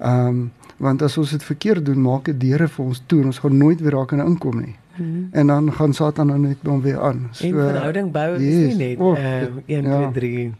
ja. 0.00 0.08
mm. 0.08 0.28
um, 0.28 0.52
want 0.78 1.02
as 1.02 1.16
ons 1.18 1.30
dit 1.30 1.42
verkeerd 1.42 1.86
doen, 1.86 1.98
maak 2.00 2.28
dit 2.30 2.40
deure 2.40 2.68
vir 2.68 2.84
ons 2.84 3.02
toe 3.06 3.20
en 3.20 3.32
ons 3.32 3.38
gaan 3.42 3.56
nooit 3.58 3.80
weer 3.82 3.96
raak 3.98 4.12
in 4.12 4.22
'n 4.22 4.26
inkom 4.26 4.60
nie. 4.60 4.76
-hmm. 4.98 5.28
En 5.30 5.46
dan 5.46 5.72
gaan 5.72 5.92
Satan 5.92 6.26
dan 6.28 6.40
net 6.40 6.56
dan 6.62 6.80
weer 6.80 7.00
aan. 7.00 7.28
So, 7.30 7.46
en 7.46 7.52
verhouding 7.52 8.12
bou 8.12 8.38
yes, 8.38 8.42
is 8.42 8.76
nie 8.76 8.88
net 8.88 8.98
oh, 8.98 9.18
uh, 9.18 9.42
1 9.66 9.84
2 9.84 10.10
3. 10.12 10.54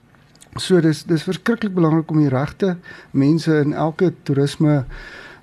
So 0.56 0.80
dis 0.80 1.04
dis 1.04 1.22
verskriklik 1.22 1.74
belangrik 1.74 2.10
om 2.10 2.18
die 2.18 2.28
regte 2.28 2.76
mense 3.10 3.58
in 3.58 3.72
elke 3.72 4.12
toerisme 4.22 4.84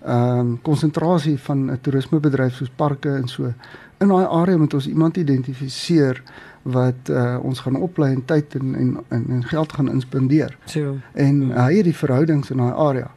ehm 0.05 0.39
um, 0.39 0.62
konsentrasie 0.62 1.39
van 1.39 1.71
'n 1.71 1.79
toerismebedryf 1.81 2.53
soos 2.53 2.69
parke 2.75 3.10
en 3.10 3.27
so 3.27 3.53
in 3.97 4.08
daai 4.08 4.25
area 4.25 4.58
moet 4.58 4.73
ons 4.73 4.88
iemand 4.88 5.17
identifiseer 5.17 6.23
wat 6.62 7.10
uh, 7.10 7.38
ons 7.41 7.60
gaan 7.60 7.75
oplei 7.75 8.13
en 8.13 8.25
tyd 8.25 8.55
en 8.55 8.75
en 8.75 8.97
en, 9.08 9.25
en 9.29 9.43
geld 9.43 9.73
gaan 9.73 9.89
inspandeer. 9.89 10.58
So. 10.65 10.95
En 11.13 11.41
hy 11.51 11.71
uh, 11.71 11.77
het 11.77 11.84
die 11.84 11.95
verhoudings 11.95 12.49
in 12.49 12.58
daai 12.58 12.73
area. 12.73 13.12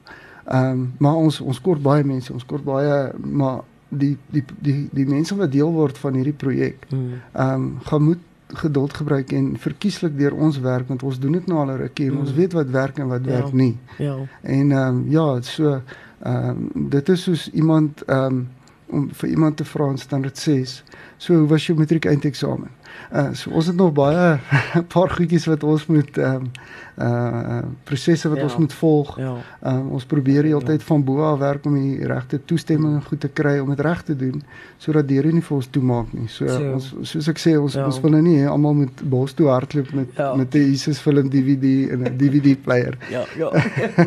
Ehm 0.45 0.71
um, 0.71 0.93
maar 0.99 1.14
ons 1.14 1.41
ons 1.41 1.61
kort 1.61 1.83
baie 1.83 2.05
mense, 2.05 2.33
ons 2.33 2.45
kort 2.45 2.64
baie 2.64 3.12
maar 3.25 3.61
die 3.88 4.16
die 4.31 4.44
die 4.61 4.88
die 4.92 5.07
mense 5.07 5.37
wat 5.37 5.53
deel 5.53 5.72
word 5.72 5.98
van 5.98 6.14
hierdie 6.14 6.37
projek. 6.37 6.87
Hmm. 6.88 7.20
Ehm 7.33 7.55
um, 7.55 7.79
gaan 7.85 8.03
moet 8.03 8.24
geduld 8.48 8.94
gebruik 8.94 9.33
en 9.33 9.57
verkieslik 9.61 10.18
deur 10.18 10.33
ons 10.35 10.61
werk 10.61 10.88
want 10.88 11.03
ons 11.03 11.18
doen 11.20 11.33
dit 11.33 11.46
nou 11.46 11.59
al 11.59 11.72
'n 11.72 11.77
rukkie 11.77 12.07
en 12.07 12.12
mm. 12.12 12.20
ons 12.20 12.33
weet 12.33 12.53
wat 12.53 12.70
werk 12.70 12.98
en 12.98 13.09
wat 13.09 13.24
Ja. 13.24 13.31
werk 13.31 13.53
nie. 13.53 13.77
Ja. 13.98 14.16
En 14.40 14.72
ehm 14.72 14.88
um, 14.88 15.05
ja, 15.09 15.40
so 15.40 15.83
ehm 16.22 16.70
um, 16.74 16.88
dit 16.88 17.09
is 17.09 17.22
soos 17.22 17.51
iemand 17.51 18.03
ehm 18.07 18.24
um, 18.24 18.48
om 18.87 19.09
vir 19.12 19.29
iemand 19.29 19.57
te 19.57 19.64
vra 19.64 19.90
in 19.90 19.98
standaard 19.98 20.38
6. 20.38 20.85
So 21.19 21.35
hoe 21.35 21.47
was 21.49 21.67
jou 21.67 21.79
matriek 21.79 22.05
eindeksamen? 22.07 22.71
Uh 23.13 23.33
so 23.35 23.51
ons 23.51 23.67
het 23.67 23.77
nog 23.77 23.93
baie 23.93 24.39
'n 24.77 24.87
paar 24.95 25.11
goedjies 25.11 25.47
wat 25.47 25.63
ons 25.65 25.87
moet 25.87 26.19
ehm 26.19 26.35
um, 26.35 26.51
uh 26.99 27.63
prosesse 27.85 28.29
wat 28.29 28.39
Ja. 28.39 28.45
ons 28.45 28.57
moet 28.57 28.73
volg. 28.73 29.19
Ja. 29.19 29.35
Ehm 29.63 29.77
um, 29.77 29.89
ons 29.91 30.05
probeer 30.05 30.43
die 30.43 30.53
hele 30.55 30.65
tyd 30.65 30.83
van 30.83 31.05
bo 31.05 31.23
af 31.23 31.39
werk 31.39 31.65
om 31.67 31.75
die 31.75 32.07
regte 32.07 32.41
toestemming 32.45 32.95
en 32.95 33.03
goed 33.03 33.21
te 33.21 33.29
kry 33.29 33.59
om 33.59 33.69
dit 33.69 33.81
reg 33.81 34.03
te 34.03 34.17
doen 34.17 34.43
sodat 34.79 35.09
deure 35.09 35.33
nie 35.33 35.43
vir 35.43 35.57
ons 35.57 35.67
toemaak 35.71 36.13
nie. 36.13 36.29
So, 36.29 36.47
So. 36.47 36.73
ons 36.73 36.95
soos 37.03 37.29
ek 37.29 37.39
sê 37.39 37.57
ons 37.61 37.75
Ja. 37.75 37.85
ons 37.85 38.01
wil 38.01 38.11
nou 38.11 38.23
nie 38.23 38.47
almal 38.47 38.75
moet 38.75 39.03
bos 39.11 39.33
toe 39.35 39.49
hardloop 39.49 39.93
met 39.93 40.09
Ja. 40.17 40.35
met 40.37 40.55
'n 40.55 40.59
Jesus 40.71 40.99
film 41.01 41.29
DVD 41.29 41.91
en 41.93 42.03
'n 42.05 42.17
DVD 42.17 42.55
player. 42.63 42.97
Ja, 43.11 43.25
ja. 43.37 43.47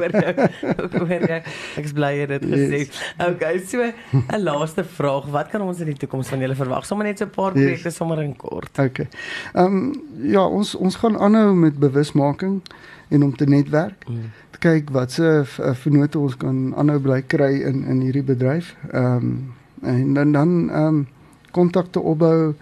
Hoor 1.00 1.10
jy? 1.10 1.43
Ek 1.78 1.84
is 1.86 1.93
bly 1.93 2.12
jy 2.15 2.19
het 2.28 2.30
dit 2.41 2.43
gesê. 2.50 2.78
Yes. 2.78 3.13
Okay, 3.19 3.60
so 3.60 3.78
'n 3.84 4.43
laaste 4.43 4.84
vraag. 4.84 5.26
Wat 5.32 5.47
kan 5.50 5.62
ons 5.62 5.80
in 5.80 5.86
die 5.86 5.95
toekoms 5.97 6.28
van 6.28 6.39
julle 6.39 6.56
verwag? 6.56 6.86
Sommige 6.86 7.00
net 7.03 7.17
so 7.17 7.25
'n 7.25 7.29
paar 7.29 7.53
Yes. 7.55 7.63
projekte 7.63 7.89
sommer 7.91 8.21
in 8.21 8.35
kort. 8.35 8.79
Okay. 8.79 9.07
Ehm 9.53 9.65
um, 9.65 9.93
ja, 10.21 10.45
ons 10.47 10.75
ons 10.75 10.95
gaan 10.95 11.17
aanhou 11.17 11.55
met 11.55 11.79
bewusmaking 11.79 12.61
en 13.09 13.23
om 13.23 13.35
te 13.35 13.45
netwerk. 13.45 14.05
Mm. 14.09 14.31
Te 14.51 14.59
kyk 14.59 14.89
wat 14.89 15.11
se 15.11 15.43
uh, 15.59 15.73
vennote 15.73 16.19
ons 16.19 16.37
kan 16.37 16.73
aanhou 16.75 16.99
bly 16.99 17.21
kry 17.21 17.61
in 17.61 17.83
in 17.87 18.01
hierdie 18.01 18.23
bedryf. 18.23 18.75
Ehm 18.91 19.15
um, 19.15 19.53
en 19.81 20.13
dan 20.13 20.31
dan 20.31 20.69
ehm 20.69 20.85
um, 20.87 21.07
kontakte 21.51 21.99
opbou. 21.99 22.53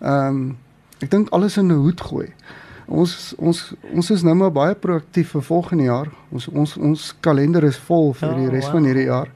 Ehm 0.00 0.26
um, 0.28 0.56
ek 1.00 1.10
dink 1.10 1.28
alles 1.30 1.56
in 1.56 1.66
'n 1.66 1.76
hoed 1.76 2.00
gooi. 2.00 2.28
Ons 2.86 3.34
ons 3.38 3.74
ons 3.94 4.10
is 4.10 4.22
nou 4.22 4.34
maar 4.34 4.52
baie 4.52 4.74
proaktief 4.74 5.28
vir 5.30 5.42
volgende 5.42 5.84
jaar. 5.84 6.08
Ons 6.30 6.48
ons 6.48 6.76
ons 6.76 7.14
kalender 7.20 7.64
is 7.64 7.76
vol 7.78 8.12
vir 8.12 8.28
Oh, 8.28 8.36
die 8.36 8.48
res 8.50 8.64
wow. 8.64 8.72
van 8.72 8.84
hierdie 8.84 9.04
jaar. 9.06 9.28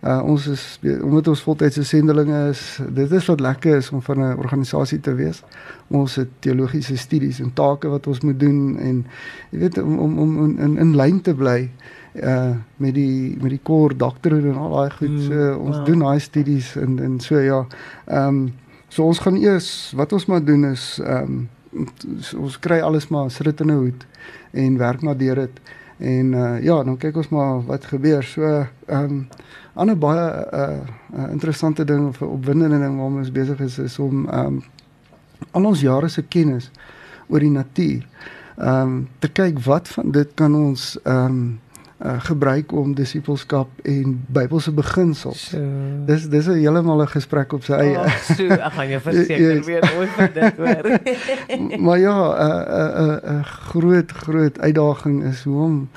Uh 0.00 0.22
ons 0.22 0.46
is 0.46 0.78
omdat 1.02 1.28
ons 1.28 1.40
voltydse 1.42 1.82
sendelinge 1.84 2.48
is, 2.48 2.60
dit 2.94 3.12
is 3.12 3.26
wat 3.26 3.40
lekker 3.40 3.76
is 3.76 3.90
om 3.90 4.02
van 4.02 4.18
'n 4.18 4.38
organisasie 4.38 5.00
te 5.00 5.14
wees. 5.14 5.42
Ons 5.88 6.14
het 6.14 6.28
teologiese 6.38 6.96
studies 6.96 7.40
en 7.40 7.52
take 7.52 7.88
wat 7.88 8.06
ons 8.06 8.20
moet 8.20 8.40
doen 8.40 8.78
en 8.78 9.06
jy 9.50 9.58
weet 9.58 9.78
om 9.82 9.98
om 9.98 10.18
om 10.18 10.58
in 10.58 10.78
in 10.78 10.96
lyn 10.96 11.20
te 11.20 11.34
bly 11.34 11.70
uh 12.14 12.50
met 12.76 12.94
die 12.94 13.36
met 13.40 13.50
die 13.50 13.60
core 13.62 13.96
doktere 13.96 14.36
en 14.36 14.56
al 14.56 14.70
daai 14.70 14.90
goed. 14.90 15.08
Mm, 15.10 15.20
So 15.20 15.54
ons 15.56 15.76
wow. 15.76 15.86
doen 15.86 15.98
daai 15.98 16.20
studies 16.20 16.76
en 16.76 16.98
en 16.98 17.20
so 17.20 17.38
ja. 17.38 17.66
Ehm 18.06 18.28
um, 18.28 18.52
so 18.88 19.04
ons 19.04 19.18
gaan 19.18 19.36
eers 19.36 19.92
wat 19.96 20.12
ons 20.12 20.26
maar 20.26 20.44
doen 20.44 20.64
is 20.64 21.00
ehm 21.04 21.22
um, 21.22 21.48
ons 22.38 22.58
kry 22.58 22.80
alles 22.80 23.08
maar 23.08 23.30
sit 23.30 23.60
in 23.60 23.66
'n 23.66 23.76
hoed 23.76 24.06
en 24.50 24.78
werk 24.78 25.02
maar 25.02 25.16
deur 25.16 25.34
dit. 25.34 25.60
En 25.98 26.32
uh 26.32 26.62
ja, 26.62 26.82
dan 26.82 26.96
kyk 26.96 27.16
ons 27.16 27.28
maar 27.28 27.64
wat 27.66 27.84
gebeur. 27.84 28.22
So 28.22 28.42
ehm 28.42 29.04
um, 29.04 29.28
ander 29.74 29.98
baie 29.98 30.46
uh, 30.52 30.78
uh 31.14 31.30
interessante 31.30 31.84
ding 31.84 32.08
of 32.08 32.22
opwindende 32.22 32.78
ding 32.78 32.98
waarmee 32.98 33.18
ons 33.18 33.32
besig 33.32 33.60
is 33.60 33.78
is 33.78 33.98
om 33.98 34.26
ehm 34.28 34.46
um, 34.46 34.62
al 35.50 35.64
ons 35.64 35.80
jare 35.80 36.08
se 36.08 36.22
kennis 36.22 36.70
oor 37.28 37.40
die 37.40 37.50
natuur 37.50 38.06
ehm 38.56 38.80
um, 38.82 39.08
te 39.18 39.28
kyk 39.28 39.58
wat 39.64 39.88
van 39.88 40.10
dit 40.10 40.34
kan 40.34 40.54
ons 40.54 40.98
ehm 41.02 41.24
um, 41.24 41.60
uh, 42.04 42.20
gebruik 42.20 42.72
om 42.72 42.94
disippelskap 42.94 43.68
en 43.82 44.24
Bybelse 44.28 44.72
beginsels. 44.72 45.48
So. 45.50 45.58
Dis 46.06 46.28
dis 46.28 46.46
'n 46.46 46.58
heeltemal 46.62 47.02
'n 47.02 47.08
gesprek 47.08 47.52
op 47.52 47.64
sy 47.64 47.72
eie. 47.72 47.98
Oh, 47.98 48.16
so, 48.36 48.44
ek 48.46 48.72
gaan 48.72 48.88
jou 48.88 49.00
verseker 49.00 49.54
Yes. 49.56 49.66
weer 49.66 49.92
ooit 49.98 50.08
vir 50.16 50.32
dit 50.32 50.56
hoor. 50.56 50.84
maar 51.84 51.98
ja, 51.98 52.16
'n 52.38 52.62
'n 53.02 53.38
'n 53.38 53.44
groot 53.44 54.10
groot 54.12 54.58
uitdaging 54.60 55.24
is 55.24 55.42
hoe 55.44 55.62
om 55.64 55.88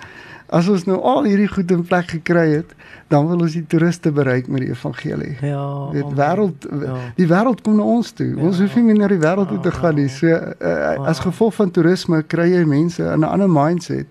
as 0.50 0.68
ons 0.68 0.84
nou 0.86 1.00
al 1.02 1.24
hierdie 1.24 1.48
goed 1.48 1.72
in 1.72 1.84
plek 1.84 2.10
gekry 2.10 2.50
het, 2.52 2.74
dan 3.08 3.28
wil 3.28 3.40
ons 3.40 3.54
die 3.54 3.66
toeriste 3.68 4.12
bereik 4.12 4.48
met 4.48 4.62
die 4.62 4.70
evangelie. 4.70 5.38
Ja. 5.42 5.90
Dit 5.92 6.12
wêreld 6.16 6.68
Ja. 6.82 6.96
die 7.16 7.28
wêreld 7.28 7.62
kom 7.62 7.76
na 7.76 7.84
ons 7.84 8.12
toe. 8.12 8.36
Ons 8.38 8.58
Ja. 8.58 8.64
hoef 8.64 8.76
nie 8.76 8.84
meer 8.84 8.98
na 8.98 9.08
die 9.08 9.20
wêreld 9.20 9.48
toe 9.48 9.60
te 9.60 9.72
gaan 9.72 9.96
nie. 9.96 10.08
So 10.10 10.28
uh, 10.28 11.08
as 11.08 11.20
gevolg 11.20 11.54
van 11.56 11.72
toerisme 11.72 12.24
kry 12.24 12.50
jy 12.52 12.66
mense 12.66 13.04
in 13.04 13.20
'n 13.20 13.24
ander 13.24 13.50
mindset. 13.50 14.06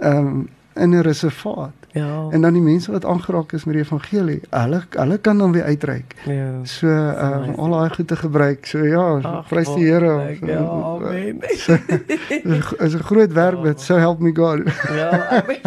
Ehm 0.00 0.16
um, 0.26 0.48
in 0.74 0.90
'n 0.90 1.00
reservaat. 1.00 1.72
Ja. 1.92 2.26
En 2.30 2.40
dan 2.40 2.52
die 2.52 2.62
mense 2.62 2.92
wat 2.92 3.04
aangeraak 3.04 3.52
is 3.52 3.64
met 3.64 3.74
die 3.74 3.82
evangelie, 3.82 4.40
hulle 4.50 4.82
hulle 4.90 5.18
kan 5.18 5.38
dan 5.38 5.52
weer 5.52 5.62
uitreik. 5.62 6.14
ja. 6.24 6.50
So 6.62 6.86
ehm 6.86 7.42
um, 7.48 7.54
al 7.54 7.70
daai 7.70 7.90
goed 7.90 8.06
te 8.06 8.16
gebruik. 8.16 8.66
So 8.66 8.84
ja, 8.84 9.42
prys 9.48 9.74
die 9.74 9.84
Here. 9.90 10.36
Ja, 10.46 10.58
amen. 10.58 11.40
is 12.86 12.94
'n 12.94 13.02
groot 13.02 13.32
werk 13.32 13.62
wat 13.64 13.80
so 13.80 13.96
help 13.96 14.18
me 14.20 14.30
God. 14.34 14.60
Ja, 14.92 15.28
amen. 15.28 15.58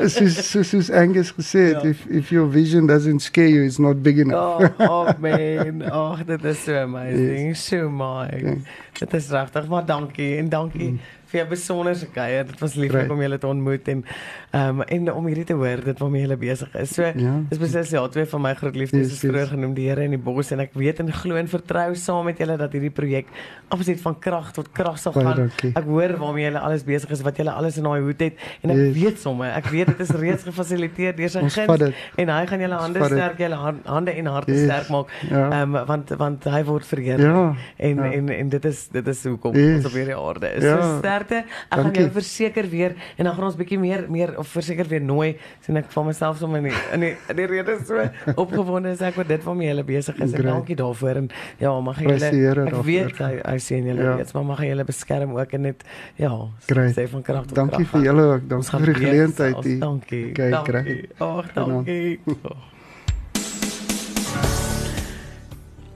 soos 0.10 0.50
soos 0.50 0.68
soos 0.68 0.90
Angus 0.90 1.32
gesê 1.32 1.58
het, 1.74 1.82
Ja. 1.82 1.88
if 1.88 2.06
if 2.06 2.28
your 2.30 2.50
vision 2.50 2.86
doesn't 2.86 3.22
scare 3.22 3.48
you, 3.48 3.64
it's 3.64 3.78
not 3.78 4.02
big 4.02 4.18
enough. 4.18 4.60
Oh, 4.78 4.90
oh 4.90 5.08
man. 5.18 5.82
Ag, 5.90 6.24
dit 6.24 6.44
is 6.44 6.62
so 6.62 6.74
amazing. 6.74 7.56
So 7.56 7.90
my. 7.90 8.28
Ja. 8.42 8.54
Dit 8.98 9.14
is 9.14 9.28
regtig, 9.30 9.68
maar 9.68 9.84
dankie 9.84 10.36
en 10.36 10.48
dankie 10.48 10.90
Mm. 10.90 11.00
Vir 11.30 11.40
jou 11.40 11.48
besonderse 11.50 12.06
kuier. 12.14 12.44
Dit 12.46 12.60
was 12.60 12.74
lieflik 12.74 13.06
Great. 13.06 13.10
om 13.10 13.20
julle 13.22 13.38
te 13.38 13.46
ontmoet 13.46 13.88
en 13.88 14.04
ehm 14.50 14.80
um, 14.80 14.82
en 14.82 15.12
om 15.14 15.26
hierdie 15.30 15.44
te 15.46 15.54
hoor 15.54 15.82
dit 15.84 15.98
waarmee 15.98 16.22
julle 16.26 16.36
besig 16.36 16.74
is. 16.74 16.94
So 16.94 17.02
Ja. 17.02 17.34
dis 17.48 17.58
beslis 17.58 17.90
ja, 17.90 18.06
twee 18.08 18.26
van 18.26 18.40
my 18.42 18.54
groot 18.54 18.76
liefdes 18.76 18.98
Yes, 19.00 19.12
is 19.12 19.20
yes. 19.22 19.30
vroeër 19.30 19.46
genoem 19.54 19.74
die 19.74 19.88
Here 19.88 20.02
en 20.04 20.10
die 20.10 20.18
bos 20.18 20.50
en 20.52 20.60
ek 20.60 20.70
weet 20.74 21.00
en 21.00 21.12
glo 21.12 21.36
en 21.36 21.48
vertrou 21.48 21.94
saam 21.94 22.24
met 22.24 22.38
julle 22.38 22.56
dat 22.56 22.72
hierdie 22.72 22.90
projek 22.90 23.26
absoluut 23.70 24.00
van 24.00 24.18
krag 24.18 24.52
tot 24.52 24.72
krag 24.72 24.98
sal 24.98 25.12
Baie 25.12 25.24
gaan. 25.26 25.36
dankie. 25.36 25.72
Ek 25.76 25.84
hoor 25.84 26.16
waarmee 26.18 26.44
julle 26.48 26.58
alles 26.60 26.82
besig 26.84 27.10
is, 27.10 27.22
wat 27.22 27.36
julle 27.36 27.50
alles 27.52 27.76
in 27.78 27.84
daai 27.84 28.00
hoed 28.00 28.20
het 28.20 28.34
en 28.62 28.70
ek 28.70 28.76
Yes. 28.76 28.94
weet 29.02 29.18
sommer, 29.18 29.50
ek 29.56 29.66
weet 29.70 29.86
dit 29.86 30.00
is 30.00 30.10
reeds 30.10 30.42
gefasiliteer 30.44 31.16
deur 31.16 31.28
sy 31.28 31.40
guns 31.48 31.92
en 32.16 32.28
hy 32.28 32.46
gaan 32.46 32.60
julle 32.60 32.74
hande 32.80 33.04
sterk, 33.04 33.38
julle 33.38 33.54
han- 33.56 33.80
hande 33.86 34.10
en 34.16 34.26
harte 34.26 34.52
Yes. 34.52 34.64
sterk 34.64 34.88
maak. 34.90 35.06
Ja. 35.30 35.50
Ehm 35.50 35.74
um, 35.76 35.86
want 35.86 36.10
want 36.18 36.44
hy 36.44 36.64
word 36.64 36.84
verheerlik. 36.86 37.26
Ja. 37.26 37.54
En, 37.78 37.96
ja. 37.96 38.12
en 38.12 38.28
en 38.28 38.48
dit 38.48 38.64
is 38.64 38.88
dit 38.88 39.06
is 39.08 39.24
hoekom 39.24 39.54
Yes. 39.54 39.76
ons 39.76 39.86
op 39.86 39.92
hierdie 39.92 40.16
aarde 40.16 40.54
is. 40.56 40.62
Ja. 40.64 40.80
So 40.82 41.00
sterkte. 41.20 41.44
Ek 41.44 41.74
gaan 41.74 41.82
Dankie. 41.84 42.02
jou 42.02 42.12
verseker 42.14 42.68
weer 42.70 42.94
en 43.16 43.24
dan 43.24 43.34
gaan 43.34 43.44
ons 43.44 43.56
bietjie 43.56 43.78
meer 43.78 44.06
meer 44.10 44.32
of 44.38 44.48
verseker 44.48 44.86
weer 44.88 45.00
nooi 45.02 45.36
sien 45.64 45.76
ek 45.76 45.90
van 45.92 46.06
myself 46.06 46.38
sommer 46.38 46.58
in 46.58 46.64
die 46.70 46.76
in 46.96 47.00
die, 47.00 47.12
in 47.28 47.36
die 47.36 47.46
rede 47.46 47.76
so 47.86 48.00
opgewonde 48.40 48.90
is 48.94 49.00
ek 49.02 49.18
oor 49.18 49.28
dit 49.28 49.42
waarmee 49.44 49.74
jy 49.74 49.82
besig 49.84 50.16
is. 50.20 50.32
Great. 50.32 50.46
dankie 50.46 50.76
daarvoor 50.76 51.16
en 51.24 51.30
ja, 51.58 51.74
mag 51.80 51.96
Here 52.00 52.16
julle 52.18 52.66
ek 52.66 52.84
weet 52.84 53.18
hy 53.18 53.32
hy 53.44 53.58
sien 53.58 53.84
julle 53.86 54.02
Ja. 54.02 54.16
weet, 54.16 54.32
maar 54.34 54.44
mag 54.44 54.58
hy 54.64 54.70
julle 54.72 54.84
beskerm 54.84 55.36
ook 55.36 55.52
en 55.52 55.62
net 55.68 55.84
ja, 56.16 56.32
Great. 56.66 56.94
sê 56.96 57.08
van 57.08 57.22
krag 57.22 57.46
tot 57.46 57.56
Dankie 57.56 57.84
krag 57.84 57.90
vir 57.90 57.98
gaan. 58.00 58.04
julle 58.08 58.26
ook. 58.34 58.48
Dankie 58.48 58.78
vir 58.80 58.86
die 58.94 58.94
geleentheid. 59.04 59.80
Dankie. 59.80 60.30
Okay, 60.30 60.50
dankie. 60.50 61.08
Ag, 61.20 61.52
dankie. 61.54 62.20
Oh. 62.26 62.79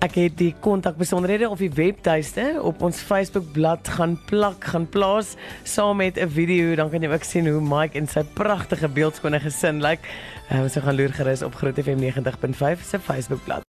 Ek 0.04 0.18
het 0.18 0.34
die 0.36 0.52
kontakbesonderhede 0.60 1.46
of 1.48 1.62
die 1.62 1.70
webtuiste 1.72 2.42
op 2.60 2.82
ons 2.84 2.98
Facebookblad 3.00 3.88
gaan 3.96 4.18
plak, 4.28 4.66
gaan 4.74 4.84
plaas 4.92 5.30
saam 5.62 5.96
met 5.96 6.18
'n 6.18 6.28
video, 6.28 6.74
dan 6.74 6.90
kan 6.90 7.00
jy 7.00 7.08
ook 7.08 7.24
sien 7.24 7.46
hoe 7.48 7.60
Mike 7.60 7.98
en 7.98 8.06
sy 8.06 8.22
pragtige 8.34 8.88
beeldskone 8.88 9.40
gesin 9.40 9.80
lyk. 9.80 10.00
Like. 10.00 10.08
Uh, 10.52 10.68
so 10.68 10.80
gaan 10.80 10.96
loer 10.96 11.12
gerus 11.12 11.42
op 11.42 11.54
Groot 11.54 11.78
FM 11.78 11.98
90.5 11.98 12.84
se 12.84 12.98
Facebookblad. 12.98 13.62